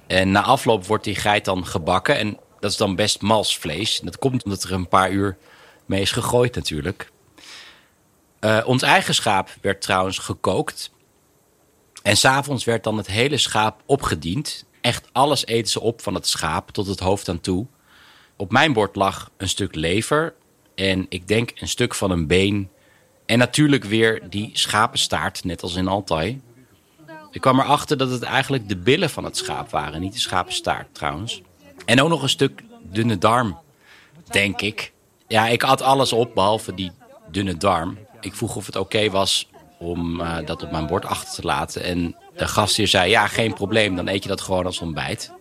En 0.08 0.32
na 0.32 0.42
afloop 0.42 0.86
wordt 0.86 1.04
die 1.04 1.16
geit 1.16 1.46
dan 1.46 1.66
gebakken. 1.66 2.18
En 2.18 2.38
dat 2.60 2.72
is 2.72 2.78
dan 2.78 2.96
best 2.96 3.22
mals 3.22 3.58
vlees. 3.58 4.00
dat 4.00 4.18
komt 4.18 4.44
omdat 4.44 4.64
er 4.64 4.72
een 4.72 4.88
paar 4.88 5.12
uur 5.12 5.38
mee 5.86 6.02
is 6.02 6.12
gegooid 6.12 6.56
natuurlijk. 6.56 7.12
Uh, 8.40 8.62
ons 8.66 8.82
eigen 8.82 9.16
schaap 9.16 9.50
werd 9.62 9.82
trouwens 9.82 10.18
gekookt. 10.18 10.92
En 12.04 12.18
s'avonds 12.18 12.64
werd 12.64 12.84
dan 12.84 12.98
het 12.98 13.08
hele 13.08 13.38
schaap 13.38 13.82
opgediend. 13.86 14.66
Echt 14.82 15.10
alles 15.12 15.46
eten 15.46 15.72
ze 15.72 15.80
op 15.80 16.02
van 16.02 16.14
het 16.14 16.28
schaap 16.28 16.72
tot 16.72 16.88
het 16.88 17.00
hoofd 17.00 17.30
aan 17.30 17.40
toe. 17.40 17.66
Op 18.36 18.52
mijn 18.52 18.74
bord 18.74 18.96
lag 18.96 19.32
een 19.38 19.50
stuk 19.50 19.76
lever 19.76 20.34
en 20.76 21.06
ik 21.10 21.28
denk 21.28 21.52
een 21.56 21.68
stuk 21.68 21.96
van 21.96 22.12
een 22.12 22.28
been. 22.28 22.70
En 23.26 23.38
natuurlijk 23.38 23.84
weer 23.84 24.30
die 24.30 24.50
schapenstaart, 24.54 25.44
net 25.44 25.62
als 25.62 25.76
in 25.76 25.88
Altai. 25.88 26.42
Ik 27.32 27.42
kwam 27.42 27.60
erachter 27.60 27.98
dat 27.98 28.10
het 28.10 28.24
eigenlijk 28.24 28.70
de 28.70 28.78
billen 28.78 29.10
van 29.10 29.24
het 29.24 29.38
schaap 29.38 29.70
waren, 29.70 30.02
niet 30.02 30.14
de 30.14 30.20
schapenstaart 30.20 30.88
trouwens. 30.92 31.42
En 31.86 32.02
ook 32.02 32.10
nog 32.10 32.22
een 32.22 32.30
stuk 32.30 32.64
dunne 32.82 33.18
darm, 33.18 33.60
denk 34.32 34.62
ik. 34.62 34.94
Ja, 35.28 35.48
ik 35.48 35.64
at 35.64 35.82
alles 35.82 36.14
op 36.14 36.34
behalve 36.34 36.74
die 36.74 36.92
dunne 37.32 37.58
darm. 37.58 37.98
Ik 38.22 38.36
vroeg 38.36 38.56
of 38.56 38.66
het 38.66 38.76
oké 38.76 39.10
was 39.10 39.48
om 39.80 40.20
uh, 40.20 40.38
dat 40.46 40.64
op 40.64 40.72
mijn 40.72 40.88
bord 40.88 41.06
achter 41.06 41.34
te 41.34 41.42
laten. 41.42 41.84
En 41.84 42.16
de 42.36 42.48
gastheer 42.48 42.88
zei, 42.88 43.10
ja, 43.10 43.28
geen 43.28 43.54
probleem, 43.54 43.96
dan 43.96 44.08
eet 44.08 44.24
je 44.24 44.30
dat 44.30 44.42
gewoon 44.42 44.66
als 44.66 44.80
ontbijt. 44.80 45.32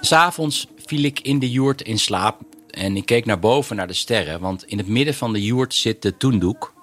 S'avonds 0.00 0.66
viel 0.86 1.02
ik 1.02 1.20
in 1.20 1.38
de 1.38 1.50
joert 1.50 1.82
in 1.82 1.98
slaap 1.98 2.40
en 2.70 2.96
ik 2.96 3.06
keek 3.06 3.24
naar 3.24 3.38
boven 3.38 3.76
naar 3.76 3.86
de 3.86 3.92
sterren. 3.92 4.40
Want 4.40 4.64
in 4.64 4.78
het 4.78 4.86
midden 4.86 5.14
van 5.14 5.32
de 5.32 5.44
joert 5.44 5.74
zit 5.74 6.02
de 6.02 6.16
toendoek. 6.16 6.74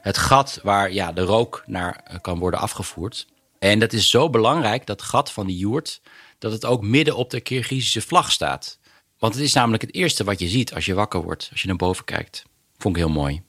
Het 0.00 0.18
gat 0.18 0.60
waar 0.62 0.92
ja, 0.92 1.12
de 1.12 1.22
rook 1.22 1.62
naar 1.66 2.00
eh, 2.04 2.16
kan 2.20 2.38
worden 2.38 2.60
afgevoerd. 2.60 3.26
En 3.58 3.78
dat 3.78 3.92
is 3.92 4.10
zo 4.10 4.30
belangrijk, 4.30 4.86
dat 4.86 5.02
gat 5.02 5.32
van 5.32 5.46
die 5.46 5.56
joert, 5.56 6.00
dat 6.38 6.52
het 6.52 6.64
ook 6.64 6.82
midden 6.82 7.16
op 7.16 7.30
de 7.30 7.40
Kirgizische 7.40 8.00
vlag 8.00 8.32
staat. 8.32 8.78
Want 9.18 9.34
het 9.34 9.42
is 9.42 9.52
namelijk 9.52 9.82
het 9.82 9.94
eerste 9.94 10.24
wat 10.24 10.38
je 10.38 10.48
ziet 10.48 10.74
als 10.74 10.84
je 10.84 10.94
wakker 10.94 11.22
wordt, 11.22 11.48
als 11.50 11.60
je 11.60 11.66
naar 11.66 11.76
boven 11.76 12.04
kijkt. 12.04 12.44
Vond 12.76 12.96
ik 12.96 13.02
heel 13.02 13.12
mooi. 13.12 13.42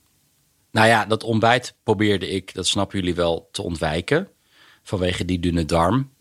Nou 0.71 0.87
ja, 0.87 1.05
dat 1.05 1.23
ontbijt 1.23 1.75
probeerde 1.83 2.29
ik, 2.29 2.53
dat 2.53 2.67
snappen 2.67 2.99
jullie 2.99 3.15
wel, 3.15 3.49
te 3.51 3.61
ontwijken. 3.61 4.29
Vanwege 4.83 5.25
die 5.25 5.39
dunne 5.39 5.65
darm. 5.65 6.13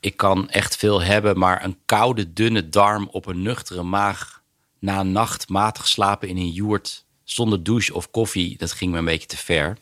Ik 0.00 0.16
kan 0.16 0.50
echt 0.50 0.76
veel 0.76 1.02
hebben, 1.02 1.38
maar 1.38 1.64
een 1.64 1.78
koude, 1.84 2.32
dunne 2.32 2.68
darm 2.68 3.08
op 3.10 3.26
een 3.26 3.42
nuchtere 3.42 3.82
maag 3.82 4.42
na 4.78 5.00
een 5.00 5.12
nacht 5.12 5.48
matig 5.48 5.88
slapen 5.88 6.28
in 6.28 6.36
een 6.36 6.50
joert 6.50 7.04
zonder 7.24 7.62
douche 7.62 7.94
of 7.94 8.10
koffie, 8.10 8.58
dat 8.58 8.72
ging 8.72 8.92
me 8.92 8.98
een 8.98 9.04
beetje 9.04 9.26
te 9.26 9.36
ver. 9.36 9.78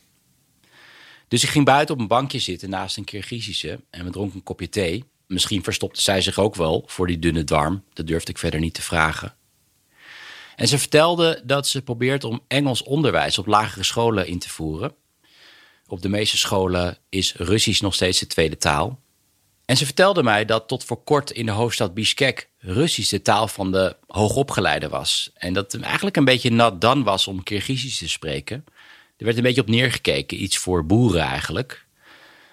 Dus 1.32 1.42
ik 1.42 1.48
ging 1.48 1.64
buiten 1.64 1.94
op 1.94 2.00
een 2.00 2.06
bankje 2.06 2.38
zitten 2.38 2.70
naast 2.70 2.96
een 2.96 3.04
Kirgizische 3.04 3.80
en 3.90 4.04
we 4.04 4.10
dronken 4.10 4.36
een 4.36 4.42
kopje 4.42 4.68
thee. 4.68 5.04
Misschien 5.26 5.62
verstopte 5.62 6.00
zij 6.00 6.20
zich 6.20 6.38
ook 6.38 6.54
wel 6.54 6.84
voor 6.86 7.06
die 7.06 7.18
dunne 7.18 7.44
darm, 7.44 7.84
dat 7.92 8.06
durfde 8.06 8.30
ik 8.30 8.38
verder 8.38 8.60
niet 8.60 8.74
te 8.74 8.82
vragen. 8.82 9.34
En 10.56 10.68
ze 10.68 10.78
vertelde 10.78 11.42
dat 11.44 11.66
ze 11.66 11.82
probeert 11.82 12.24
om 12.24 12.40
Engels 12.48 12.82
onderwijs 12.82 13.38
op 13.38 13.46
lagere 13.46 13.84
scholen 13.84 14.26
in 14.26 14.38
te 14.38 14.48
voeren. 14.48 14.94
Op 15.86 16.02
de 16.02 16.08
meeste 16.08 16.38
scholen 16.38 16.98
is 17.08 17.34
Russisch 17.34 17.80
nog 17.80 17.94
steeds 17.94 18.18
de 18.18 18.26
tweede 18.26 18.56
taal. 18.56 19.00
En 19.64 19.76
ze 19.76 19.84
vertelde 19.84 20.22
mij 20.22 20.44
dat 20.44 20.68
tot 20.68 20.84
voor 20.84 21.04
kort 21.04 21.30
in 21.30 21.46
de 21.46 21.52
hoofdstad 21.52 21.94
Bishkek 21.94 22.50
Russisch 22.58 23.10
de 23.10 23.22
taal 23.22 23.48
van 23.48 23.72
de 23.72 23.96
hoogopgeleide 24.06 24.88
was. 24.88 25.30
En 25.34 25.52
dat 25.52 25.72
het 25.72 25.82
eigenlijk 25.82 26.16
een 26.16 26.24
beetje 26.24 26.50
nat 26.50 26.80
dan 26.80 27.02
was 27.02 27.26
om 27.26 27.42
Kirgizisch 27.42 27.98
te 27.98 28.08
spreken. 28.08 28.64
Er 29.23 29.29
werd 29.29 29.41
een 29.41 29.47
beetje 29.47 29.61
op 29.61 29.69
neergekeken, 29.69 30.43
iets 30.43 30.59
voor 30.59 30.87
boeren 30.87 31.21
eigenlijk. 31.21 31.87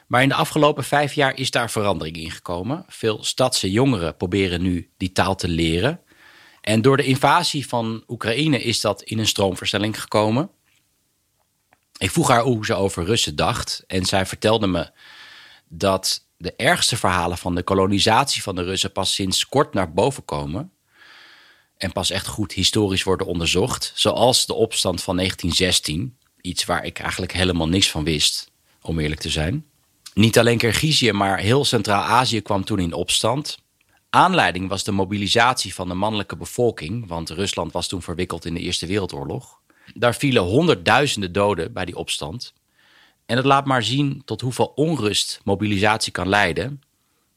Maar 0.08 0.22
in 0.22 0.30
de 0.30 0.36
afgelopen 0.36 0.84
vijf 0.84 1.14
jaar 1.14 1.38
is 1.38 1.52
daar 1.52 1.72
verandering 1.72 2.18
in 2.18 2.32
gekomen. 2.32 2.86
Veel 2.88 3.24
stadse 3.24 3.72
jongeren 3.72 4.18
proberen 4.18 4.62
nu 4.62 4.90
die 4.98 5.12
taal 5.12 5.36
te 5.36 5.48
leren. 5.48 6.02
En 6.62 6.82
door 6.82 6.98
de 6.98 7.04
invasie 7.04 7.68
van 7.68 8.04
Oekraïne 8.08 8.62
is 8.62 8.82
dat 8.82 9.02
in 9.02 9.20
een 9.20 9.28
stroomversnelling 9.28 10.02
gekomen. 10.02 10.50
Ik 11.98 12.12
vroeg 12.12 12.28
haar 12.28 12.42
hoe 12.42 12.66
ze 12.66 12.74
over 12.74 13.04
Russen 13.06 13.36
dacht. 13.36 13.84
En 13.88 14.06
zij 14.06 14.26
vertelde 14.26 14.68
me 14.68 14.92
dat 15.68 16.26
de 16.38 16.56
ergste 16.56 16.98
verhalen 16.98 17.38
van 17.38 17.56
de 17.56 17.64
kolonisatie 17.64 18.42
van 18.42 18.56
de 18.56 18.64
Russen 18.64 18.92
pas 18.92 19.14
sinds 19.14 19.46
kort 19.46 19.74
naar 19.74 19.94
boven 19.94 20.26
komen. 20.26 20.72
En 21.78 21.92
pas 21.92 22.10
echt 22.10 22.28
goed 22.28 22.52
historisch 22.52 23.04
worden 23.04 23.28
onderzocht. 23.28 23.92
Zoals 23.96 24.46
de 24.46 24.54
opstand 24.54 25.04
van 25.04 25.16
1916. 25.16 26.18
Iets 26.42 26.66
waar 26.66 26.86
ik 26.86 27.00
eigenlijk 27.00 27.34
helemaal 27.34 27.68
niks 27.68 27.92
van 27.92 28.04
wist, 28.04 28.52
om 28.82 29.00
eerlijk 29.00 29.22
te 29.22 29.30
zijn. 29.30 29.66
Niet 30.14 30.40
alleen 30.40 30.58
Kirgizië, 30.58 31.12
maar 31.12 31.38
heel 31.38 31.66
Centraal-Azië 31.66 32.42
kwam 32.42 32.64
toen 32.64 32.80
in 32.80 32.94
opstand. 32.94 33.58
Aanleiding 34.10 34.70
was 34.70 34.84
de 34.84 34.92
mobilisatie 34.92 35.74
van 35.74 35.88
de 35.88 35.94
mannelijke 35.94 36.36
bevolking, 36.36 37.08
want 37.08 37.30
Rusland 37.30 37.72
was 37.72 37.88
toen 37.88 38.02
verwikkeld 38.02 38.46
in 38.46 38.54
de 38.54 38.60
Eerste 38.60 38.86
Wereldoorlog. 38.86 39.60
Daar 39.94 40.16
vielen 40.16 40.44
honderdduizenden 40.44 41.32
doden 41.32 41.74
bij 41.74 41.86
die 41.86 41.96
opstand. 41.96 42.54
En 43.26 43.38
het 43.38 43.46
laat 43.46 43.66
maar 43.66 43.84
zien 43.84 44.22
tot 44.26 44.42
hoeveel 44.42 44.72
onrust 44.76 45.42
mobilisatie 45.44 46.12
kan 46.12 46.30
leiden. 46.30 46.82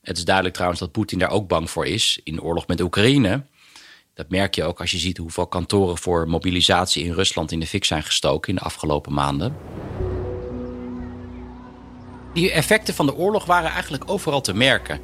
Het 0.03 0.17
is 0.17 0.25
duidelijk 0.25 0.55
trouwens 0.55 0.81
dat 0.81 0.93
Poetin 0.93 1.19
daar 1.19 1.31
ook 1.31 1.49
bang 1.49 1.71
voor 1.71 1.87
is 1.87 2.21
in 2.25 2.43
oorlog 2.43 2.67
met 2.67 2.81
Oekraïne. 2.81 3.47
Dat 4.15 4.29
merk 4.29 4.55
je 4.55 4.65
ook 4.65 4.81
als 4.81 4.91
je 4.91 4.99
ziet 4.99 5.17
hoeveel 5.17 5.47
kantoren 5.47 5.99
voor 5.99 6.29
mobilisatie 6.29 7.05
in 7.05 7.13
Rusland 7.13 7.53
in 7.53 7.61
de 7.61 7.67
fik 7.67 7.85
zijn 7.85 8.03
gestoken 8.03 8.49
in 8.49 8.55
de 8.55 8.65
afgelopen 8.65 9.13
maanden. 9.13 9.57
Die 12.35 12.51
effecten 12.51 12.95
van 12.95 13.07
de 13.07 13.15
oorlog 13.15 13.45
waren 13.45 13.71
eigenlijk 13.71 14.11
overal 14.11 14.41
te 14.41 14.55
merken. 14.55 15.01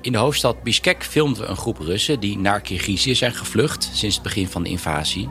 In 0.00 0.12
de 0.12 0.18
hoofdstad 0.18 0.62
Bishkek 0.62 1.04
filmden 1.04 1.42
we 1.42 1.48
een 1.48 1.56
groep 1.56 1.78
Russen 1.78 2.20
die 2.20 2.38
naar 2.38 2.60
Kirgizië 2.60 3.14
zijn 3.14 3.34
gevlucht 3.34 3.90
sinds 3.92 4.14
het 4.14 4.24
begin 4.24 4.48
van 4.48 4.62
de 4.62 4.68
invasie. 4.68 5.28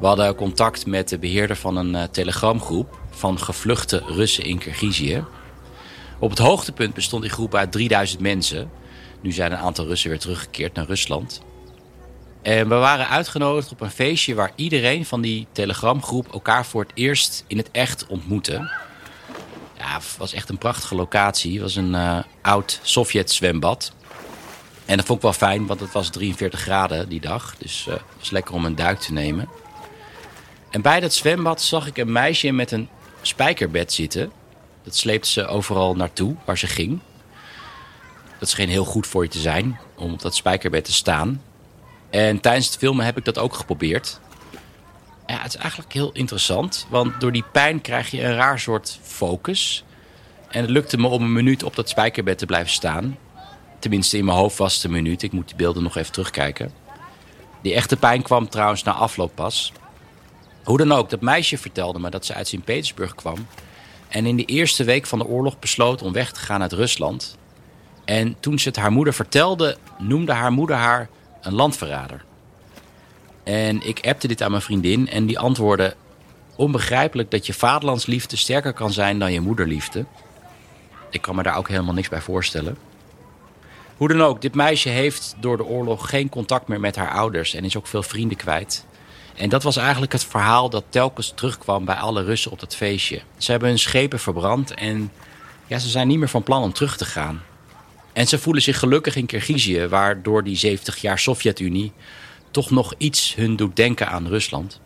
We 0.00 0.06
hadden 0.06 0.34
contact 0.34 0.86
met 0.86 1.08
de 1.08 1.18
beheerder 1.18 1.56
van 1.56 1.76
een 1.76 1.94
uh, 1.94 2.02
telegramgroep 2.02 2.98
van 3.10 3.38
gevluchte 3.38 4.02
Russen 4.06 4.44
in 4.44 4.58
Kirgizië. 4.58 5.24
Op 6.18 6.30
het 6.30 6.38
hoogtepunt 6.38 6.94
bestond 6.94 7.22
die 7.22 7.32
groep 7.32 7.54
uit 7.54 7.72
3000 7.72 8.20
mensen. 8.20 8.70
Nu 9.20 9.32
zijn 9.32 9.52
een 9.52 9.58
aantal 9.58 9.86
Russen 9.86 10.10
weer 10.10 10.18
teruggekeerd 10.18 10.74
naar 10.74 10.86
Rusland. 10.86 11.42
En 12.44 12.68
we 12.68 12.74
waren 12.74 13.08
uitgenodigd 13.08 13.70
op 13.70 13.80
een 13.80 13.90
feestje 13.90 14.34
waar 14.34 14.52
iedereen 14.54 15.04
van 15.04 15.20
die 15.20 15.46
telegramgroep 15.52 16.32
elkaar 16.32 16.66
voor 16.66 16.82
het 16.82 16.90
eerst 16.94 17.44
in 17.46 17.56
het 17.56 17.70
echt 17.70 18.06
ontmoette. 18.06 18.52
Ja, 19.78 19.94
het 19.94 20.16
was 20.18 20.32
echt 20.32 20.48
een 20.48 20.58
prachtige 20.58 20.94
locatie. 20.94 21.52
Het 21.52 21.62
was 21.62 21.76
een 21.76 21.94
uh, 21.94 22.18
oud 22.42 22.80
Sovjet-zwembad. 22.82 23.92
En 24.84 24.96
dat 24.96 25.06
vond 25.06 25.18
ik 25.18 25.24
wel 25.24 25.32
fijn, 25.32 25.66
want 25.66 25.80
het 25.80 25.92
was 25.92 26.10
43 26.10 26.60
graden 26.60 27.08
die 27.08 27.20
dag. 27.20 27.56
Dus 27.58 27.86
uh, 27.88 27.94
het 27.94 28.02
was 28.18 28.30
lekker 28.30 28.54
om 28.54 28.64
een 28.64 28.74
duik 28.74 28.98
te 28.98 29.12
nemen. 29.12 29.48
En 30.70 30.82
bij 30.82 31.00
dat 31.00 31.14
zwembad 31.14 31.62
zag 31.62 31.86
ik 31.86 31.96
een 31.96 32.12
meisje 32.12 32.52
met 32.52 32.70
een 32.70 32.88
spijkerbed 33.22 33.92
zitten. 33.92 34.32
Dat 34.82 34.96
sleepte 34.96 35.28
ze 35.28 35.46
overal 35.46 35.94
naartoe 35.94 36.36
waar 36.44 36.58
ze 36.58 36.66
ging. 36.66 37.00
Dat 38.38 38.48
scheen 38.48 38.68
heel 38.68 38.84
goed 38.84 39.06
voor 39.06 39.22
je 39.22 39.30
te 39.30 39.40
zijn 39.40 39.78
om 39.96 40.12
op 40.12 40.22
dat 40.22 40.34
spijkerbed 40.34 40.84
te 40.84 40.92
staan. 40.92 41.42
En 42.14 42.40
tijdens 42.40 42.66
het 42.66 42.76
filmen 42.76 43.04
heb 43.04 43.16
ik 43.16 43.24
dat 43.24 43.38
ook 43.38 43.54
geprobeerd. 43.54 44.20
Ja, 45.26 45.38
het 45.38 45.54
is 45.54 45.60
eigenlijk 45.60 45.92
heel 45.92 46.12
interessant, 46.12 46.86
want 46.90 47.20
door 47.20 47.32
die 47.32 47.44
pijn 47.52 47.80
krijg 47.80 48.10
je 48.10 48.22
een 48.22 48.34
raar 48.34 48.58
soort 48.58 48.98
focus. 49.02 49.84
En 50.48 50.60
het 50.60 50.70
lukte 50.70 50.98
me 50.98 51.06
om 51.06 51.22
een 51.22 51.32
minuut 51.32 51.62
op 51.62 51.76
dat 51.76 51.88
spijkerbed 51.88 52.38
te 52.38 52.46
blijven 52.46 52.72
staan. 52.72 53.18
Tenminste, 53.78 54.18
in 54.18 54.24
mijn 54.24 54.36
hoofd 54.36 54.58
was 54.58 54.74
het 54.74 54.84
een 54.84 54.90
minuut. 54.90 55.22
Ik 55.22 55.32
moet 55.32 55.46
die 55.46 55.56
beelden 55.56 55.82
nog 55.82 55.96
even 55.96 56.12
terugkijken. 56.12 56.72
Die 57.62 57.74
echte 57.74 57.96
pijn 57.96 58.22
kwam 58.22 58.48
trouwens 58.48 58.82
na 58.82 58.92
afloop 58.92 59.34
pas. 59.34 59.72
Hoe 60.64 60.78
dan 60.78 60.92
ook, 60.92 61.10
dat 61.10 61.20
meisje 61.20 61.58
vertelde 61.58 61.98
me 61.98 62.10
dat 62.10 62.26
ze 62.26 62.34
uit 62.34 62.48
Sint-Petersburg 62.48 63.14
kwam. 63.14 63.46
En 64.08 64.26
in 64.26 64.36
de 64.36 64.44
eerste 64.44 64.84
week 64.84 65.06
van 65.06 65.18
de 65.18 65.26
oorlog 65.26 65.58
besloot 65.58 66.02
om 66.02 66.12
weg 66.12 66.32
te 66.32 66.40
gaan 66.40 66.62
uit 66.62 66.72
Rusland. 66.72 67.36
En 68.04 68.36
toen 68.40 68.58
ze 68.58 68.68
het 68.68 68.76
haar 68.76 68.92
moeder 68.92 69.14
vertelde, 69.14 69.76
noemde 69.98 70.32
haar 70.32 70.52
moeder 70.52 70.76
haar 70.76 71.08
een 71.44 71.54
landverrader. 71.54 72.24
En 73.42 73.86
ik 73.86 74.06
appte 74.06 74.28
dit 74.28 74.42
aan 74.42 74.50
mijn 74.50 74.62
vriendin 74.62 75.08
en 75.08 75.26
die 75.26 75.38
antwoordde... 75.38 75.94
onbegrijpelijk 76.56 77.30
dat 77.30 77.46
je 77.46 77.54
vaderlandsliefde 77.54 78.36
sterker 78.36 78.72
kan 78.72 78.92
zijn 78.92 79.18
dan 79.18 79.32
je 79.32 79.40
moederliefde. 79.40 80.04
Ik 81.10 81.20
kan 81.20 81.36
me 81.36 81.42
daar 81.42 81.56
ook 81.56 81.68
helemaal 81.68 81.94
niks 81.94 82.08
bij 82.08 82.20
voorstellen. 82.20 82.76
Hoe 83.96 84.08
dan 84.08 84.22
ook, 84.22 84.40
dit 84.42 84.54
meisje 84.54 84.88
heeft 84.88 85.34
door 85.40 85.56
de 85.56 85.64
oorlog 85.64 86.08
geen 86.08 86.28
contact 86.28 86.68
meer 86.68 86.80
met 86.80 86.96
haar 86.96 87.10
ouders... 87.10 87.54
en 87.54 87.64
is 87.64 87.76
ook 87.76 87.86
veel 87.86 88.02
vrienden 88.02 88.36
kwijt. 88.36 88.86
En 89.34 89.48
dat 89.48 89.62
was 89.62 89.76
eigenlijk 89.76 90.12
het 90.12 90.24
verhaal 90.24 90.70
dat 90.70 90.84
telkens 90.88 91.32
terugkwam 91.34 91.84
bij 91.84 91.94
alle 91.94 92.22
Russen 92.22 92.50
op 92.50 92.60
dat 92.60 92.76
feestje. 92.76 93.22
Ze 93.36 93.50
hebben 93.50 93.68
hun 93.68 93.78
schepen 93.78 94.18
verbrand 94.18 94.74
en 94.74 95.12
ja, 95.66 95.78
ze 95.78 95.88
zijn 95.88 96.08
niet 96.08 96.18
meer 96.18 96.28
van 96.28 96.42
plan 96.42 96.62
om 96.62 96.72
terug 96.72 96.96
te 96.96 97.04
gaan. 97.04 97.42
En 98.14 98.26
ze 98.26 98.38
voelen 98.38 98.62
zich 98.62 98.78
gelukkig 98.78 99.16
in 99.16 99.26
Kirgizië, 99.26 99.86
waar 99.86 100.22
door 100.22 100.44
die 100.44 100.56
70 100.56 100.96
jaar 100.96 101.18
Sovjet-Unie 101.18 101.92
toch 102.50 102.70
nog 102.70 102.94
iets 102.98 103.34
hun 103.34 103.56
doet 103.56 103.76
denken 103.76 104.08
aan 104.08 104.28
Rusland. 104.28 104.80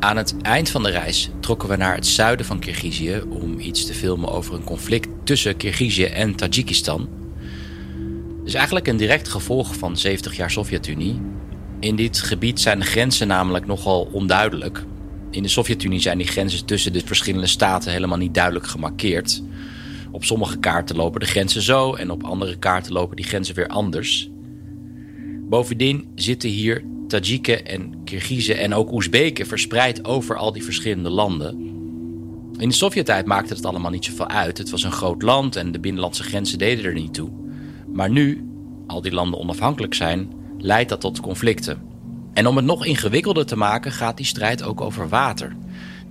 Aan 0.00 0.16
het 0.16 0.34
eind 0.42 0.70
van 0.70 0.82
de 0.82 0.90
reis 0.90 1.30
trokken 1.40 1.68
we 1.68 1.76
naar 1.76 1.94
het 1.94 2.06
zuiden 2.06 2.46
van 2.46 2.58
Kirgizië 2.58 3.22
om 3.28 3.58
iets 3.58 3.86
te 3.86 3.94
filmen 3.94 4.32
over 4.32 4.54
een 4.54 4.64
conflict 4.64 5.08
tussen 5.24 5.56
Kirgizië 5.56 6.04
en 6.04 6.34
Tajikistan 6.34 7.18
is 8.48 8.54
eigenlijk 8.54 8.86
een 8.86 8.96
direct 8.96 9.28
gevolg 9.28 9.74
van 9.74 9.96
70 9.96 10.36
jaar 10.36 10.50
Sovjet-Unie. 10.50 11.20
In 11.80 11.96
dit 11.96 12.18
gebied 12.18 12.60
zijn 12.60 12.78
de 12.78 12.84
grenzen 12.84 13.26
namelijk 13.26 13.66
nogal 13.66 14.08
onduidelijk. 14.12 14.84
In 15.30 15.42
de 15.42 15.48
Sovjet-Unie 15.48 16.00
zijn 16.00 16.18
die 16.18 16.26
grenzen 16.26 16.64
tussen 16.64 16.92
de 16.92 17.00
verschillende 17.04 17.46
staten 17.46 17.92
helemaal 17.92 18.18
niet 18.18 18.34
duidelijk 18.34 18.66
gemarkeerd. 18.66 19.42
Op 20.10 20.24
sommige 20.24 20.58
kaarten 20.58 20.96
lopen 20.96 21.20
de 21.20 21.26
grenzen 21.26 21.62
zo 21.62 21.94
en 21.94 22.10
op 22.10 22.24
andere 22.24 22.56
kaarten 22.58 22.92
lopen 22.92 23.16
die 23.16 23.24
grenzen 23.24 23.54
weer 23.54 23.68
anders. 23.68 24.30
Bovendien 25.48 26.08
zitten 26.14 26.50
hier 26.50 26.84
Tajiken 27.08 27.66
en 27.66 28.04
Kirgizen 28.04 28.58
en 28.58 28.74
ook 28.74 28.92
Oezbeken 28.92 29.46
verspreid 29.46 30.04
over 30.04 30.36
al 30.36 30.52
die 30.52 30.64
verschillende 30.64 31.10
landen. 31.10 31.76
In 32.58 32.68
de 32.68 32.74
Sovjet-tijd 32.74 33.26
maakte 33.26 33.54
het 33.54 33.64
allemaal 33.64 33.90
niet 33.90 34.04
zoveel 34.04 34.28
uit. 34.28 34.58
Het 34.58 34.70
was 34.70 34.82
een 34.82 34.92
groot 34.92 35.22
land 35.22 35.56
en 35.56 35.72
de 35.72 35.80
binnenlandse 35.80 36.22
grenzen 36.22 36.58
deden 36.58 36.84
er 36.84 36.94
niet 36.94 37.14
toe. 37.14 37.30
Maar 37.92 38.10
nu, 38.10 38.48
al 38.86 39.00
die 39.00 39.12
landen 39.12 39.40
onafhankelijk 39.40 39.94
zijn, 39.94 40.32
leidt 40.58 40.88
dat 40.88 41.00
tot 41.00 41.20
conflicten. 41.20 41.87
En 42.38 42.46
om 42.46 42.56
het 42.56 42.64
nog 42.64 42.84
ingewikkelder 42.84 43.46
te 43.46 43.56
maken 43.56 43.92
gaat 43.92 44.16
die 44.16 44.26
strijd 44.26 44.62
ook 44.62 44.80
over 44.80 45.08
water. 45.08 45.56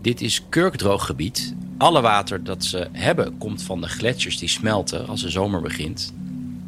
Dit 0.01 0.21
is 0.21 0.41
kurkdroog 0.49 1.05
gebied. 1.05 1.55
Alle 1.77 2.01
water 2.01 2.43
dat 2.43 2.65
ze 2.65 2.87
hebben 2.91 3.37
komt 3.37 3.63
van 3.63 3.81
de 3.81 3.87
gletsjers 3.87 4.37
die 4.37 4.49
smelten 4.49 5.07
als 5.07 5.21
de 5.21 5.29
zomer 5.29 5.61
begint. 5.61 6.13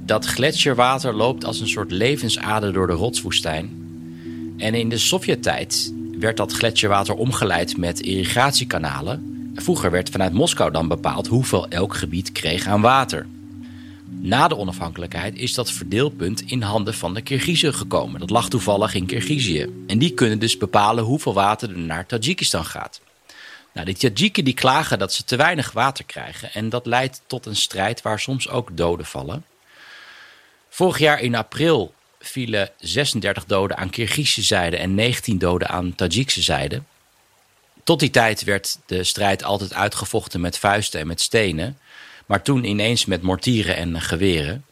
Dat 0.05 0.25
gletsjerwater 0.25 1.13
loopt 1.13 1.45
als 1.45 1.59
een 1.59 1.67
soort 1.67 1.91
levensader 1.91 2.73
door 2.73 2.87
de 2.87 2.93
rotswoestijn. 2.93 3.69
En 4.57 4.73
in 4.73 4.89
de 4.89 4.97
Sovjet-tijd 4.97 5.93
werd 6.19 6.37
dat 6.37 6.53
gletsjerwater 6.53 7.15
omgeleid 7.15 7.77
met 7.77 7.99
irrigatiekanalen. 7.99 9.51
Vroeger 9.55 9.91
werd 9.91 10.09
vanuit 10.09 10.33
Moskou 10.33 10.71
dan 10.71 10.87
bepaald 10.87 11.27
hoeveel 11.27 11.67
elk 11.67 11.95
gebied 11.95 12.31
kreeg 12.31 12.67
aan 12.67 12.81
water. 12.81 13.25
Na 14.21 14.47
de 14.47 14.57
onafhankelijkheid 14.57 15.35
is 15.35 15.53
dat 15.53 15.71
verdeelpunt 15.71 16.41
in 16.41 16.61
handen 16.61 16.93
van 16.93 17.13
de 17.13 17.21
Kirgizen 17.21 17.73
gekomen. 17.73 18.19
Dat 18.19 18.29
lag 18.29 18.49
toevallig 18.49 18.93
in 18.93 19.05
Kirgizië. 19.05 19.83
En 19.88 19.99
die 19.99 20.13
kunnen 20.13 20.39
dus 20.39 20.57
bepalen 20.57 21.03
hoeveel 21.03 21.33
water 21.33 21.69
er 21.69 21.77
naar 21.77 22.05
Tajikistan 22.05 22.65
gaat. 22.65 23.01
Nou, 23.73 23.85
de 23.85 23.93
Tajiken 23.93 24.43
die 24.43 24.53
klagen 24.53 24.99
dat 24.99 25.13
ze 25.13 25.23
te 25.23 25.35
weinig 25.35 25.71
water 25.71 26.05
krijgen. 26.05 26.53
En 26.53 26.69
dat 26.69 26.85
leidt 26.85 27.21
tot 27.27 27.45
een 27.45 27.55
strijd 27.55 28.01
waar 28.01 28.19
soms 28.19 28.49
ook 28.49 28.77
doden 28.77 29.05
vallen. 29.05 29.45
Vorig 30.69 30.97
jaar 30.97 31.19
in 31.19 31.35
april 31.35 31.93
vielen 32.19 32.71
36 32.79 33.45
doden 33.45 33.77
aan 33.77 33.89
Kirgizische 33.89 34.41
zijde 34.41 34.77
en 34.77 34.95
19 34.95 35.38
doden 35.38 35.69
aan 35.69 35.95
Tajikse 35.95 36.41
zijde. 36.41 36.81
Tot 37.83 37.99
die 37.99 38.09
tijd 38.09 38.43
werd 38.43 38.77
de 38.85 39.03
strijd 39.03 39.43
altijd 39.43 39.73
uitgevochten 39.73 40.41
met 40.41 40.57
vuisten 40.57 40.99
en 40.99 41.07
met 41.07 41.21
stenen. 41.21 41.77
Maar 42.29 42.41
toen 42.41 42.63
ineens 42.63 43.05
met 43.05 43.21
mortieren 43.21 43.75
en 43.75 44.01
geweren. 44.01 44.65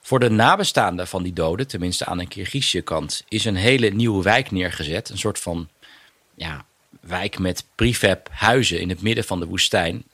Voor 0.00 0.20
de 0.20 0.30
nabestaanden 0.30 1.08
van 1.08 1.22
die 1.22 1.32
doden, 1.32 1.66
tenminste 1.66 2.04
aan 2.04 2.18
de 2.18 2.26
Kirgizische 2.26 2.80
kant, 2.80 3.24
is 3.28 3.44
een 3.44 3.56
hele 3.56 3.88
nieuwe 3.88 4.22
wijk 4.22 4.50
neergezet. 4.50 5.08
Een 5.08 5.18
soort 5.18 5.38
van 5.38 5.68
ja, 6.34 6.64
wijk 7.00 7.38
met 7.38 7.64
prefab 7.74 8.28
huizen 8.30 8.80
in 8.80 8.88
het 8.88 9.02
midden 9.02 9.24
van 9.24 9.40
de 9.40 9.46
woestijn. 9.46 10.04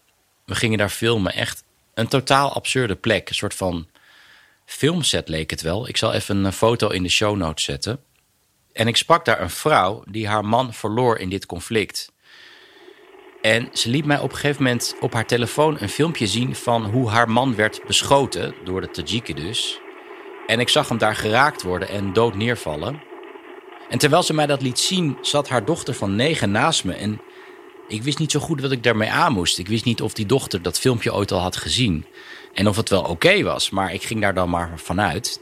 We 0.44 0.54
gingen 0.54 0.78
daar 0.78 0.88
filmen. 0.88 1.32
Echt 1.32 1.64
een 1.94 2.08
totaal 2.08 2.52
absurde 2.52 2.96
plek. 2.96 3.28
Een 3.28 3.34
soort 3.34 3.54
van 3.54 3.88
filmset 4.64 5.28
leek 5.28 5.50
het 5.50 5.60
wel. 5.60 5.88
Ik 5.88 5.96
zal 5.96 6.12
even 6.12 6.44
een 6.44 6.52
foto 6.52 6.88
in 6.88 7.02
de 7.02 7.08
show 7.08 7.36
notes 7.36 7.64
zetten. 7.64 8.00
En 8.72 8.86
ik 8.86 8.96
sprak 8.96 9.24
daar 9.24 9.40
een 9.40 9.50
vrouw 9.50 10.04
die 10.08 10.28
haar 10.28 10.44
man 10.44 10.74
verloor 10.74 11.18
in 11.18 11.28
dit 11.28 11.46
conflict. 11.46 12.12
En 13.42 13.68
ze 13.72 13.88
liet 13.88 14.04
mij 14.04 14.18
op 14.18 14.30
een 14.30 14.36
gegeven 14.36 14.62
moment 14.62 14.94
op 15.00 15.12
haar 15.12 15.26
telefoon 15.26 15.76
een 15.80 15.88
filmpje 15.88 16.26
zien 16.26 16.54
van 16.54 16.84
hoe 16.84 17.08
haar 17.08 17.30
man 17.30 17.54
werd 17.54 17.80
beschoten, 17.86 18.54
door 18.64 18.80
de 18.80 18.90
Tajiken 18.90 19.36
dus. 19.36 19.80
En 20.46 20.60
ik 20.60 20.68
zag 20.68 20.88
hem 20.88 20.98
daar 20.98 21.16
geraakt 21.16 21.62
worden 21.62 21.88
en 21.88 22.12
dood 22.12 22.34
neervallen. 22.34 23.02
En 23.88 23.98
terwijl 23.98 24.22
ze 24.22 24.34
mij 24.34 24.46
dat 24.46 24.62
liet 24.62 24.78
zien, 24.78 25.18
zat 25.20 25.48
haar 25.48 25.64
dochter 25.64 25.94
van 25.94 26.16
negen 26.16 26.50
naast 26.50 26.84
me. 26.84 26.92
En 26.92 27.20
ik 27.88 28.02
wist 28.02 28.18
niet 28.18 28.30
zo 28.30 28.40
goed 28.40 28.60
wat 28.60 28.72
ik 28.72 28.82
daarmee 28.82 29.10
aan 29.10 29.32
moest. 29.32 29.58
Ik 29.58 29.68
wist 29.68 29.84
niet 29.84 30.02
of 30.02 30.12
die 30.12 30.26
dochter 30.26 30.62
dat 30.62 30.78
filmpje 30.78 31.14
ooit 31.14 31.32
al 31.32 31.40
had 31.40 31.56
gezien. 31.56 32.06
En 32.52 32.68
of 32.68 32.76
het 32.76 32.88
wel 32.88 33.02
oké 33.02 33.42
was, 33.42 33.70
maar 33.70 33.94
ik 33.94 34.02
ging 34.02 34.20
daar 34.20 34.34
dan 34.34 34.50
maar 34.50 34.72
vanuit. 34.76 35.40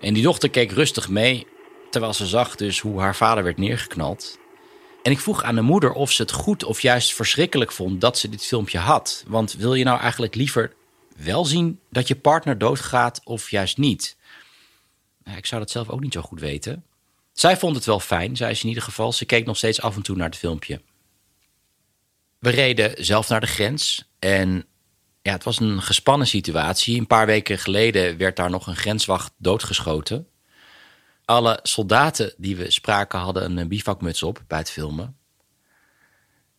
En 0.00 0.14
die 0.14 0.22
dochter 0.22 0.50
keek 0.50 0.70
rustig 0.70 1.08
mee, 1.08 1.46
terwijl 1.90 2.12
ze 2.12 2.26
zag 2.26 2.56
dus 2.56 2.80
hoe 2.80 3.00
haar 3.00 3.16
vader 3.16 3.44
werd 3.44 3.58
neergeknald. 3.58 4.38
En 5.02 5.12
ik 5.12 5.20
vroeg 5.20 5.42
aan 5.42 5.54
de 5.54 5.60
moeder 5.60 5.92
of 5.92 6.12
ze 6.12 6.22
het 6.22 6.32
goed 6.32 6.64
of 6.64 6.80
juist 6.80 7.14
verschrikkelijk 7.14 7.72
vond 7.72 8.00
dat 8.00 8.18
ze 8.18 8.28
dit 8.28 8.44
filmpje 8.44 8.78
had. 8.78 9.24
Want 9.26 9.52
wil 9.52 9.74
je 9.74 9.84
nou 9.84 10.00
eigenlijk 10.00 10.34
liever 10.34 10.74
wel 11.16 11.44
zien 11.44 11.80
dat 11.90 12.08
je 12.08 12.16
partner 12.16 12.58
doodgaat 12.58 13.20
of 13.24 13.50
juist 13.50 13.78
niet? 13.78 14.16
Ik 15.36 15.46
zou 15.46 15.60
dat 15.60 15.70
zelf 15.70 15.88
ook 15.88 16.00
niet 16.00 16.12
zo 16.12 16.22
goed 16.22 16.40
weten. 16.40 16.84
Zij 17.32 17.56
vond 17.56 17.76
het 17.76 17.84
wel 17.84 18.00
fijn, 18.00 18.36
zei 18.36 18.54
ze 18.54 18.62
in 18.62 18.68
ieder 18.68 18.82
geval. 18.82 19.12
Ze 19.12 19.24
keek 19.24 19.46
nog 19.46 19.56
steeds 19.56 19.80
af 19.80 19.96
en 19.96 20.02
toe 20.02 20.16
naar 20.16 20.28
het 20.28 20.38
filmpje. 20.38 20.80
We 22.38 22.50
reden 22.50 23.04
zelf 23.04 23.28
naar 23.28 23.40
de 23.40 23.46
grens 23.46 24.08
en 24.18 24.66
ja, 25.22 25.32
het 25.32 25.44
was 25.44 25.60
een 25.60 25.82
gespannen 25.82 26.26
situatie. 26.26 26.98
Een 26.98 27.06
paar 27.06 27.26
weken 27.26 27.58
geleden 27.58 28.16
werd 28.16 28.36
daar 28.36 28.50
nog 28.50 28.66
een 28.66 28.76
grenswacht 28.76 29.32
doodgeschoten. 29.36 30.26
Alle 31.28 31.58
soldaten 31.62 32.34
die 32.36 32.56
we 32.56 32.70
spraken 32.70 33.18
hadden 33.18 33.56
een 33.56 33.68
bivakmuts 33.68 34.22
op 34.22 34.44
bij 34.46 34.58
het 34.58 34.70
filmen. 34.70 35.16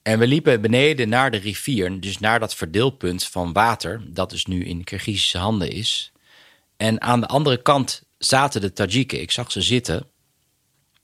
En 0.01 0.19
we 0.19 0.27
liepen 0.27 0.61
beneden 0.61 1.09
naar 1.09 1.31
de 1.31 1.37
rivier, 1.37 1.99
dus 1.99 2.19
naar 2.19 2.39
dat 2.39 2.55
verdeelpunt 2.55 3.23
van 3.23 3.53
water, 3.53 4.01
dat 4.05 4.29
dus 4.29 4.45
nu 4.45 4.65
in 4.65 4.83
Kirgizische 4.83 5.37
handen 5.37 5.71
is. 5.71 6.11
En 6.77 7.01
aan 7.01 7.19
de 7.19 7.27
andere 7.27 7.61
kant 7.61 8.03
zaten 8.17 8.61
de 8.61 8.73
Tajiken. 8.73 9.21
Ik 9.21 9.31
zag 9.31 9.51
ze 9.51 9.61
zitten. 9.61 10.07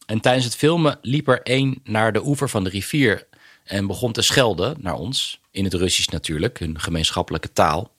En 0.06 0.20
tijdens 0.20 0.46
het 0.46 0.56
filmen 0.56 0.98
liep 1.02 1.28
er 1.28 1.42
één 1.42 1.80
naar 1.84 2.14
de 2.14 2.26
oever 2.26 2.50
van 2.50 2.64
de 2.64 2.70
rivier 2.70 3.28
en 3.64 3.88
begon 3.88 4.12
te 4.12 4.22
schelden 4.22 4.76
naar 4.80 4.96
ons. 4.96 5.40
In 5.52 5.64
het 5.64 5.74
Russisch 5.74 6.10
natuurlijk, 6.10 6.60
hun 6.60 6.80
gemeenschappelijke 6.80 7.54
taal. 7.54 7.92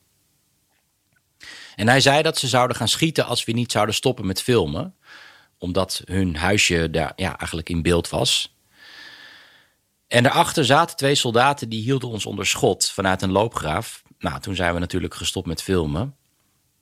En 1.77 1.89
hij 1.89 2.01
zei 2.01 2.23
dat 2.23 2.39
ze 2.39 2.49
zouden 2.49 2.77
gaan 2.77 2.89
schieten 2.89 3.27
als 3.27 3.45
we 3.45 3.53
niet 3.53 3.73
zouden 3.73 3.95
stoppen 3.95 4.27
met 4.27 4.43
filmen. 4.43 4.95
Omdat 5.59 6.03
hun 6.05 6.37
huisje 6.37 6.91
daar 6.91 7.13
ja, 7.17 7.39
eigenlijk 7.39 7.69
in 7.69 7.83
beeld 7.83 8.09
was. 8.09 8.57
En 10.09 10.23
daarachter 10.23 10.65
zaten 10.65 10.97
twee 10.97 11.15
soldaten 11.15 11.69
die 11.69 11.83
hielden 11.83 12.09
ons 12.09 12.27
onder 12.27 12.47
schot 12.47 12.91
vanuit 12.91 13.23
een 13.23 13.33
loopgraaf. 13.33 14.03
Nou, 14.19 14.41
toen 14.41 14.55
zijn 14.55 14.75
we 14.75 14.81
natuurlijk 14.81 15.15
gestopt 15.15 15.47
met 15.47 15.63
filmen. 15.63 16.15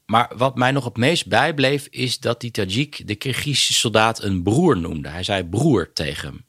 Maar 0.06 0.32
wat 0.36 0.56
mij 0.56 0.70
nog 0.70 0.84
het 0.84 0.96
meest 0.96 1.26
bijbleef 1.26 1.86
is 1.86 2.18
dat 2.18 2.40
die 2.40 2.50
Tajik 2.50 3.06
de 3.06 3.14
Kirgizische 3.14 3.72
soldaat 3.72 4.22
een 4.22 4.42
broer 4.42 4.76
noemde. 4.76 5.08
Hij 5.08 5.22
zei 5.22 5.44
broer 5.44 5.92
tegen 5.92 6.28
hem. 6.28 6.44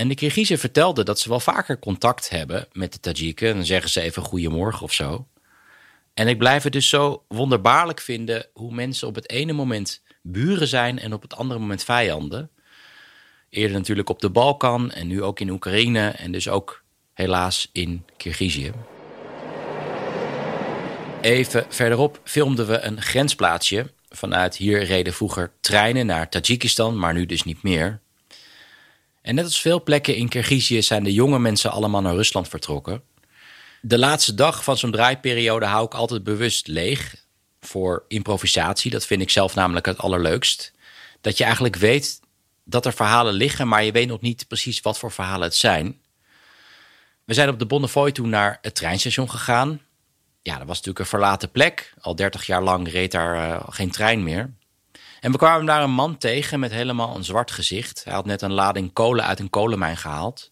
En 0.00 0.08
de 0.08 0.14
Kirgizen 0.14 0.58
vertelden 0.58 1.04
dat 1.04 1.18
ze 1.18 1.28
wel 1.28 1.40
vaker 1.40 1.78
contact 1.78 2.30
hebben 2.30 2.68
met 2.72 2.92
de 2.92 3.00
Tajiken. 3.00 3.54
Dan 3.54 3.64
zeggen 3.64 3.90
ze 3.90 4.00
even 4.00 4.22
goedemorgen 4.22 4.82
of 4.82 4.92
zo. 4.92 5.26
En 6.14 6.28
ik 6.28 6.38
blijf 6.38 6.62
het 6.62 6.72
dus 6.72 6.88
zo 6.88 7.24
wonderbaarlijk 7.28 8.00
vinden 8.00 8.46
hoe 8.52 8.74
mensen 8.74 9.08
op 9.08 9.14
het 9.14 9.30
ene 9.30 9.52
moment 9.52 10.02
buren 10.22 10.68
zijn 10.68 10.98
en 10.98 11.12
op 11.12 11.22
het 11.22 11.36
andere 11.36 11.60
moment 11.60 11.84
vijanden. 11.84 12.50
Eerder 13.50 13.76
natuurlijk 13.76 14.08
op 14.08 14.20
de 14.20 14.30
Balkan 14.30 14.90
en 14.90 15.06
nu 15.06 15.22
ook 15.22 15.40
in 15.40 15.50
Oekraïne 15.50 16.08
en 16.08 16.32
dus 16.32 16.48
ook 16.48 16.82
helaas 17.12 17.68
in 17.72 18.04
Kirgizië. 18.16 18.72
Even 21.20 21.66
verderop 21.68 22.20
filmden 22.24 22.66
we 22.66 22.80
een 22.80 23.02
grensplaatsje. 23.02 23.92
Vanuit 24.08 24.56
hier 24.56 24.82
reden 24.82 25.12
vroeger 25.12 25.52
treinen 25.60 26.06
naar 26.06 26.28
Tajikistan, 26.28 26.98
maar 26.98 27.12
nu 27.12 27.26
dus 27.26 27.42
niet 27.42 27.62
meer. 27.62 28.00
En 29.22 29.34
net 29.34 29.44
als 29.44 29.60
veel 29.60 29.82
plekken 29.82 30.16
in 30.16 30.28
Kirgizië 30.28 30.82
zijn 30.82 31.04
de 31.04 31.12
jonge 31.12 31.38
mensen 31.38 31.70
allemaal 31.70 32.00
naar 32.00 32.14
Rusland 32.14 32.48
vertrokken. 32.48 33.02
De 33.80 33.98
laatste 33.98 34.34
dag 34.34 34.64
van 34.64 34.78
zo'n 34.78 34.90
draaiperiode 34.90 35.66
hou 35.66 35.84
ik 35.84 35.94
altijd 35.94 36.24
bewust 36.24 36.66
leeg 36.66 37.14
voor 37.60 38.04
improvisatie. 38.08 38.90
Dat 38.90 39.06
vind 39.06 39.22
ik 39.22 39.30
zelf 39.30 39.54
namelijk 39.54 39.86
het 39.86 39.98
allerleukst. 39.98 40.72
Dat 41.20 41.38
je 41.38 41.44
eigenlijk 41.44 41.76
weet 41.76 42.20
dat 42.64 42.86
er 42.86 42.92
verhalen 42.92 43.34
liggen, 43.34 43.68
maar 43.68 43.84
je 43.84 43.92
weet 43.92 44.08
nog 44.08 44.20
niet 44.20 44.48
precies 44.48 44.80
wat 44.80 44.98
voor 44.98 45.12
verhalen 45.12 45.42
het 45.42 45.56
zijn. 45.56 46.00
We 47.24 47.34
zijn 47.34 47.48
op 47.48 47.58
de 47.58 47.66
Bonnefoy 47.66 48.12
toen 48.12 48.28
naar 48.28 48.58
het 48.60 48.74
treinstation 48.74 49.30
gegaan. 49.30 49.80
Ja, 50.42 50.58
dat 50.58 50.66
was 50.66 50.76
natuurlijk 50.76 50.98
een 50.98 51.06
verlaten 51.06 51.50
plek. 51.50 51.94
Al 52.00 52.14
30 52.14 52.46
jaar 52.46 52.62
lang 52.62 52.90
reed 52.90 53.12
daar 53.12 53.48
uh, 53.48 53.62
geen 53.68 53.90
trein 53.90 54.22
meer. 54.22 54.50
En 55.20 55.32
we 55.32 55.38
kwamen 55.38 55.66
daar 55.66 55.82
een 55.82 55.90
man 55.90 56.18
tegen 56.18 56.60
met 56.60 56.70
helemaal 56.70 57.16
een 57.16 57.24
zwart 57.24 57.50
gezicht. 57.50 58.04
Hij 58.04 58.12
had 58.12 58.24
net 58.24 58.42
een 58.42 58.52
lading 58.52 58.92
kolen 58.92 59.24
uit 59.24 59.40
een 59.40 59.50
kolenmijn 59.50 59.96
gehaald. 59.96 60.50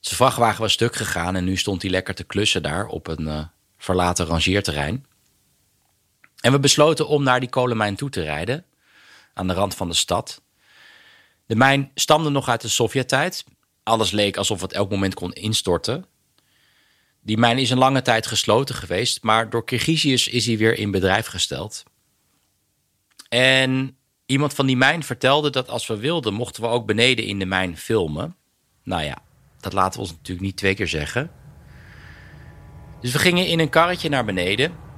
Zijn 0.00 0.16
vrachtwagen 0.16 0.60
was 0.60 0.72
stuk 0.72 0.96
gegaan 0.96 1.36
en 1.36 1.44
nu 1.44 1.56
stond 1.56 1.82
hij 1.82 1.90
lekker 1.90 2.14
te 2.14 2.24
klussen 2.24 2.62
daar 2.62 2.86
op 2.86 3.06
een 3.06 3.26
uh, 3.26 3.44
verlaten 3.78 4.26
rangeerterrein. 4.26 5.06
En 6.42 6.52
we 6.52 6.58
besloten 6.58 7.08
om 7.08 7.22
naar 7.22 7.40
die 7.40 7.48
kolenmijn 7.48 7.96
toe 7.96 8.10
te 8.10 8.22
rijden, 8.22 8.64
aan 9.34 9.46
de 9.46 9.52
rand 9.52 9.74
van 9.74 9.88
de 9.88 9.94
stad. 9.94 10.42
De 11.46 11.56
mijn 11.56 11.90
stamde 11.94 12.30
nog 12.30 12.48
uit 12.48 12.60
de 12.60 12.68
Sovjet-tijd. 12.68 13.44
Alles 13.82 14.10
leek 14.10 14.36
alsof 14.36 14.60
het 14.60 14.72
elk 14.72 14.90
moment 14.90 15.14
kon 15.14 15.32
instorten. 15.32 16.06
Die 17.20 17.38
mijn 17.38 17.58
is 17.58 17.70
een 17.70 17.78
lange 17.78 18.02
tijd 18.02 18.26
gesloten 18.26 18.74
geweest, 18.74 19.22
maar 19.22 19.50
door 19.50 19.64
Kirgiziërs 19.64 20.28
is 20.28 20.46
hij 20.46 20.58
weer 20.58 20.78
in 20.78 20.90
bedrijf 20.90 21.26
gesteld. 21.26 21.82
En 23.28 23.96
iemand 24.26 24.54
van 24.54 24.66
die 24.66 24.76
mijn 24.76 25.02
vertelde 25.02 25.50
dat 25.50 25.68
als 25.68 25.86
we 25.86 25.96
wilden, 25.96 26.34
mochten 26.34 26.62
we 26.62 26.68
ook 26.68 26.86
beneden 26.86 27.24
in 27.24 27.38
de 27.38 27.46
mijn 27.46 27.76
filmen. 27.76 28.36
Nou 28.82 29.02
ja, 29.02 29.18
dat 29.60 29.72
laten 29.72 29.92
we 29.92 30.06
ons 30.06 30.10
natuurlijk 30.10 30.46
niet 30.46 30.56
twee 30.56 30.74
keer 30.74 30.88
zeggen. 30.88 31.30
Dus 33.00 33.12
we 33.12 33.18
gingen 33.18 33.46
in 33.46 33.58
een 33.58 33.68
karretje 33.68 34.08
naar 34.08 34.24
beneden. 34.24 34.90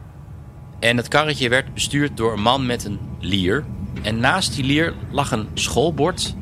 En 0.79 0.97
het 0.97 1.09
karretje 1.09 1.49
werd 1.49 1.75
bestuurd 1.75 2.17
door 2.17 2.33
een 2.33 2.43
man 2.43 2.67
met 2.67 2.85
een 2.85 2.99
lier. 3.21 3.65
En 4.03 4.21
naast 4.21 4.55
die 4.55 4.65
lier 4.65 4.95
lag 5.11 5.31
een 5.31 5.49
schoolbord 5.55 6.35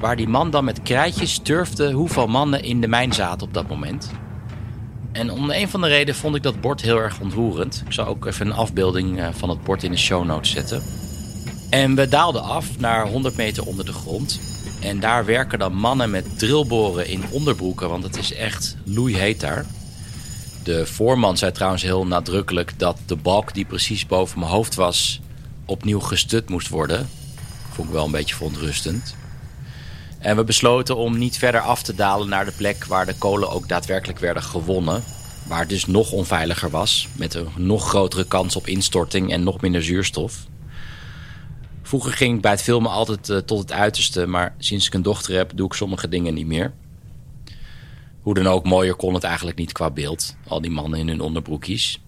waar 0.00 0.16
die 0.16 0.28
man 0.28 0.50
dan 0.50 0.64
met 0.64 0.82
krijtjes 0.82 1.38
turfde 1.38 1.92
hoeveel 1.92 2.26
mannen 2.26 2.62
in 2.62 2.80
de 2.80 2.88
mijn 2.88 3.12
zaten 3.12 3.46
op 3.46 3.54
dat 3.54 3.68
moment. 3.68 4.10
En 5.12 5.30
om 5.30 5.50
een 5.50 5.68
van 5.68 5.80
de 5.80 5.88
reden 5.88 6.14
vond 6.14 6.36
ik 6.36 6.42
dat 6.42 6.60
bord 6.60 6.80
heel 6.80 6.98
erg 6.98 7.20
ontroerend. 7.20 7.82
Ik 7.86 7.92
zal 7.92 8.06
ook 8.06 8.26
even 8.26 8.46
een 8.46 8.52
afbeelding 8.52 9.20
eh, 9.20 9.28
van 9.32 9.48
het 9.48 9.62
bord 9.64 9.82
in 9.82 9.90
de 9.90 9.96
show 9.96 10.24
notes 10.24 10.50
zetten. 10.50 10.82
En 11.70 11.94
we 11.94 12.08
daalden 12.08 12.42
af 12.42 12.78
naar 12.78 13.08
100 13.08 13.36
meter 13.36 13.66
onder 13.66 13.84
de 13.84 13.92
grond. 13.92 14.40
En 14.82 15.00
daar 15.00 15.24
werken 15.24 15.58
dan 15.58 15.74
mannen 15.74 16.10
met 16.10 16.38
drillboren 16.38 17.06
in 17.06 17.22
onderbroeken, 17.30 17.88
want 17.88 18.02
het 18.02 18.16
is 18.16 18.34
echt 18.34 18.76
loeiheet 18.84 19.40
daar. 19.40 19.66
De 20.62 20.86
voorman 20.86 21.36
zei 21.36 21.52
trouwens 21.52 21.82
heel 21.82 22.06
nadrukkelijk 22.06 22.78
dat 22.78 22.98
de 23.06 23.16
balk 23.16 23.54
die 23.54 23.64
precies 23.64 24.06
boven 24.06 24.38
mijn 24.38 24.50
hoofd 24.50 24.74
was 24.74 25.20
opnieuw 25.64 26.00
gestut 26.00 26.48
moest 26.48 26.68
worden. 26.68 27.08
Vond 27.72 27.88
ik 27.88 27.94
wel 27.94 28.04
een 28.04 28.10
beetje 28.10 28.34
verontrustend. 28.34 29.14
En 30.18 30.36
we 30.36 30.44
besloten 30.44 30.96
om 30.96 31.18
niet 31.18 31.38
verder 31.38 31.60
af 31.60 31.82
te 31.82 31.94
dalen 31.94 32.28
naar 32.28 32.44
de 32.44 32.52
plek 32.52 32.84
waar 32.84 33.06
de 33.06 33.14
kolen 33.18 33.50
ook 33.50 33.68
daadwerkelijk 33.68 34.18
werden 34.18 34.42
gewonnen. 34.42 35.02
Waar 35.46 35.60
het 35.60 35.68
dus 35.68 35.86
nog 35.86 36.12
onveiliger 36.12 36.70
was, 36.70 37.08
met 37.12 37.34
een 37.34 37.48
nog 37.56 37.88
grotere 37.88 38.24
kans 38.24 38.56
op 38.56 38.66
instorting 38.66 39.32
en 39.32 39.42
nog 39.42 39.60
minder 39.60 39.82
zuurstof. 39.82 40.46
Vroeger 41.82 42.12
ging 42.12 42.36
ik 42.36 42.42
bij 42.42 42.50
het 42.50 42.62
filmen 42.62 42.90
altijd 42.90 43.28
uh, 43.28 43.36
tot 43.36 43.58
het 43.58 43.72
uiterste, 43.72 44.26
maar 44.26 44.54
sinds 44.58 44.86
ik 44.86 44.94
een 44.94 45.02
dochter 45.02 45.34
heb, 45.34 45.52
doe 45.54 45.66
ik 45.66 45.72
sommige 45.72 46.08
dingen 46.08 46.34
niet 46.34 46.46
meer. 46.46 46.72
Hoe 48.22 48.34
dan 48.34 48.46
ook, 48.46 48.64
mooier 48.64 48.94
kon 48.94 49.14
het 49.14 49.24
eigenlijk 49.24 49.58
niet 49.58 49.72
qua 49.72 49.90
beeld. 49.90 50.36
Al 50.48 50.60
die 50.60 50.70
mannen 50.70 50.98
in 50.98 51.08
hun 51.08 51.20
onderbroekjes. 51.20 52.00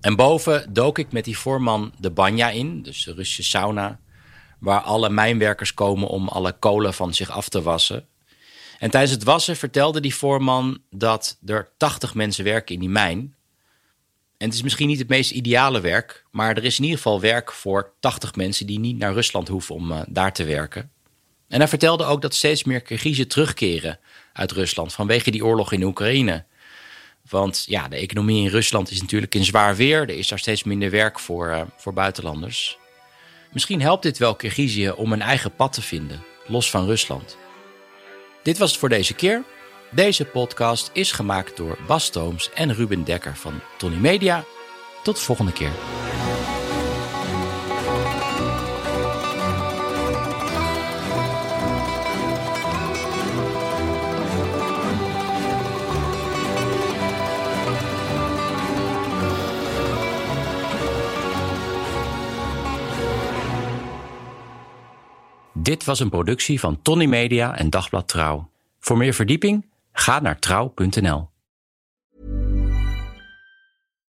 En 0.00 0.16
boven 0.16 0.72
dook 0.72 0.98
ik 0.98 1.12
met 1.12 1.24
die 1.24 1.38
voorman 1.38 1.92
de 1.98 2.10
banja 2.10 2.50
in, 2.50 2.82
dus 2.82 3.04
de 3.04 3.14
Russische 3.14 3.42
sauna 3.42 4.00
waar 4.58 4.80
alle 4.80 5.10
mijnwerkers 5.10 5.74
komen 5.74 6.08
om 6.08 6.28
alle 6.28 6.52
kolen 6.58 6.94
van 6.94 7.14
zich 7.14 7.30
af 7.30 7.48
te 7.48 7.62
wassen. 7.62 8.06
En 8.78 8.90
tijdens 8.90 9.12
het 9.12 9.24
wassen 9.24 9.56
vertelde 9.56 10.00
die 10.00 10.14
voorman 10.14 10.82
dat 10.90 11.38
er 11.46 11.72
80 11.76 12.14
mensen 12.14 12.44
werken 12.44 12.74
in 12.74 12.80
die 12.80 12.88
mijn. 12.88 13.34
En 14.36 14.46
het 14.46 14.54
is 14.54 14.62
misschien 14.62 14.88
niet 14.88 14.98
het 14.98 15.08
meest 15.08 15.30
ideale 15.30 15.80
werk, 15.80 16.24
maar 16.30 16.56
er 16.56 16.64
is 16.64 16.78
in 16.78 16.84
ieder 16.84 16.98
geval 16.98 17.20
werk 17.20 17.52
voor 17.52 17.92
80 18.00 18.34
mensen 18.34 18.66
die 18.66 18.78
niet 18.78 18.98
naar 18.98 19.12
Rusland 19.12 19.48
hoeven 19.48 19.74
om 19.74 19.92
uh, 19.92 20.00
daar 20.08 20.32
te 20.32 20.44
werken. 20.44 20.90
En 21.50 21.58
hij 21.58 21.68
vertelde 21.68 22.04
ook 22.04 22.22
dat 22.22 22.34
steeds 22.34 22.64
meer 22.64 22.80
Kirgizen 22.80 23.28
terugkeren 23.28 23.98
uit 24.32 24.52
Rusland 24.52 24.92
vanwege 24.92 25.30
die 25.30 25.44
oorlog 25.44 25.72
in 25.72 25.82
Oekraïne. 25.82 26.44
Want 27.28 27.64
ja, 27.66 27.88
de 27.88 27.96
economie 27.96 28.44
in 28.44 28.50
Rusland 28.50 28.90
is 28.90 29.00
natuurlijk 29.00 29.34
in 29.34 29.44
zwaar 29.44 29.76
weer. 29.76 30.00
Er 30.00 30.18
is 30.18 30.28
daar 30.28 30.38
steeds 30.38 30.64
minder 30.64 30.90
werk 30.90 31.18
voor, 31.18 31.48
uh, 31.48 31.62
voor 31.76 31.92
buitenlanders. 31.92 32.78
Misschien 33.52 33.80
helpt 33.80 34.02
dit 34.02 34.18
wel 34.18 34.34
Kirgizië 34.34 34.90
om 34.90 35.12
een 35.12 35.22
eigen 35.22 35.54
pad 35.54 35.72
te 35.72 35.82
vinden, 35.82 36.22
los 36.46 36.70
van 36.70 36.86
Rusland. 36.86 37.36
Dit 38.42 38.58
was 38.58 38.70
het 38.70 38.78
voor 38.78 38.88
deze 38.88 39.14
keer. 39.14 39.44
Deze 39.90 40.24
podcast 40.24 40.90
is 40.92 41.12
gemaakt 41.12 41.56
door 41.56 41.78
Bas 41.86 42.04
Stooms 42.04 42.50
en 42.54 42.74
Ruben 42.74 43.04
Dekker 43.04 43.36
van 43.36 43.60
Tony 43.78 43.96
Media. 43.96 44.44
Tot 45.02 45.16
de 45.16 45.22
volgende 45.22 45.52
keer. 45.52 45.72
Dit 65.70 65.84
was 65.84 66.00
een 66.00 66.10
productie 66.10 66.60
van 66.60 66.82
Tony 66.82 67.06
Media 67.06 67.56
en 67.56 67.70
Dagblad 67.70 68.08
Trouw. 68.08 68.50
Voor 68.80 68.96
meer 68.96 69.14
verdieping 69.14 69.66
ga 69.92 70.20
naar 70.20 70.38
trouw.nl. 70.38 71.30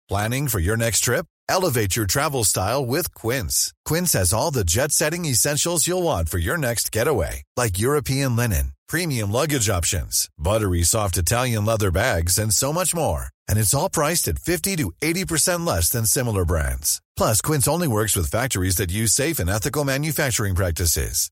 Planning 0.06 0.50
for 0.50 0.60
your 0.60 0.78
next 0.78 1.02
trip? 1.02 1.24
Elevate 1.44 1.94
your 1.94 2.06
travel 2.06 2.44
style 2.44 2.86
with 2.86 3.12
Quince. 3.12 3.72
Quince 3.82 4.18
has 4.18 4.32
all 4.32 4.50
the 4.50 4.64
jet-setting 4.64 5.26
essentials 5.26 5.84
you'll 5.84 6.02
want 6.02 6.28
for 6.28 6.38
your 6.38 6.58
next 6.58 6.94
getaway, 6.94 7.42
like 7.56 7.82
European 7.82 8.36
linen, 8.36 8.72
premium 8.88 9.30
luggage 9.30 9.68
options, 9.68 10.28
buttery 10.36 10.82
soft 10.82 11.16
Italian 11.16 11.64
leather 11.64 11.90
bags, 11.90 12.38
and 12.38 12.52
so 12.52 12.72
much 12.72 12.94
more. 12.94 13.24
And 13.48 13.58
it's 13.58 13.74
all 13.74 13.90
priced 13.90 14.28
at 14.28 14.38
50 14.38 14.76
to 14.76 14.92
80% 15.02 15.66
less 15.66 15.90
than 15.90 16.06
similar 16.06 16.44
brands. 16.44 17.00
Plus, 17.16 17.40
Quince 17.42 17.68
only 17.68 17.88
works 17.88 18.16
with 18.16 18.30
factories 18.30 18.76
that 18.76 18.92
use 18.92 19.12
safe 19.12 19.38
and 19.40 19.50
ethical 19.50 19.84
manufacturing 19.84 20.54
practices. 20.54 21.31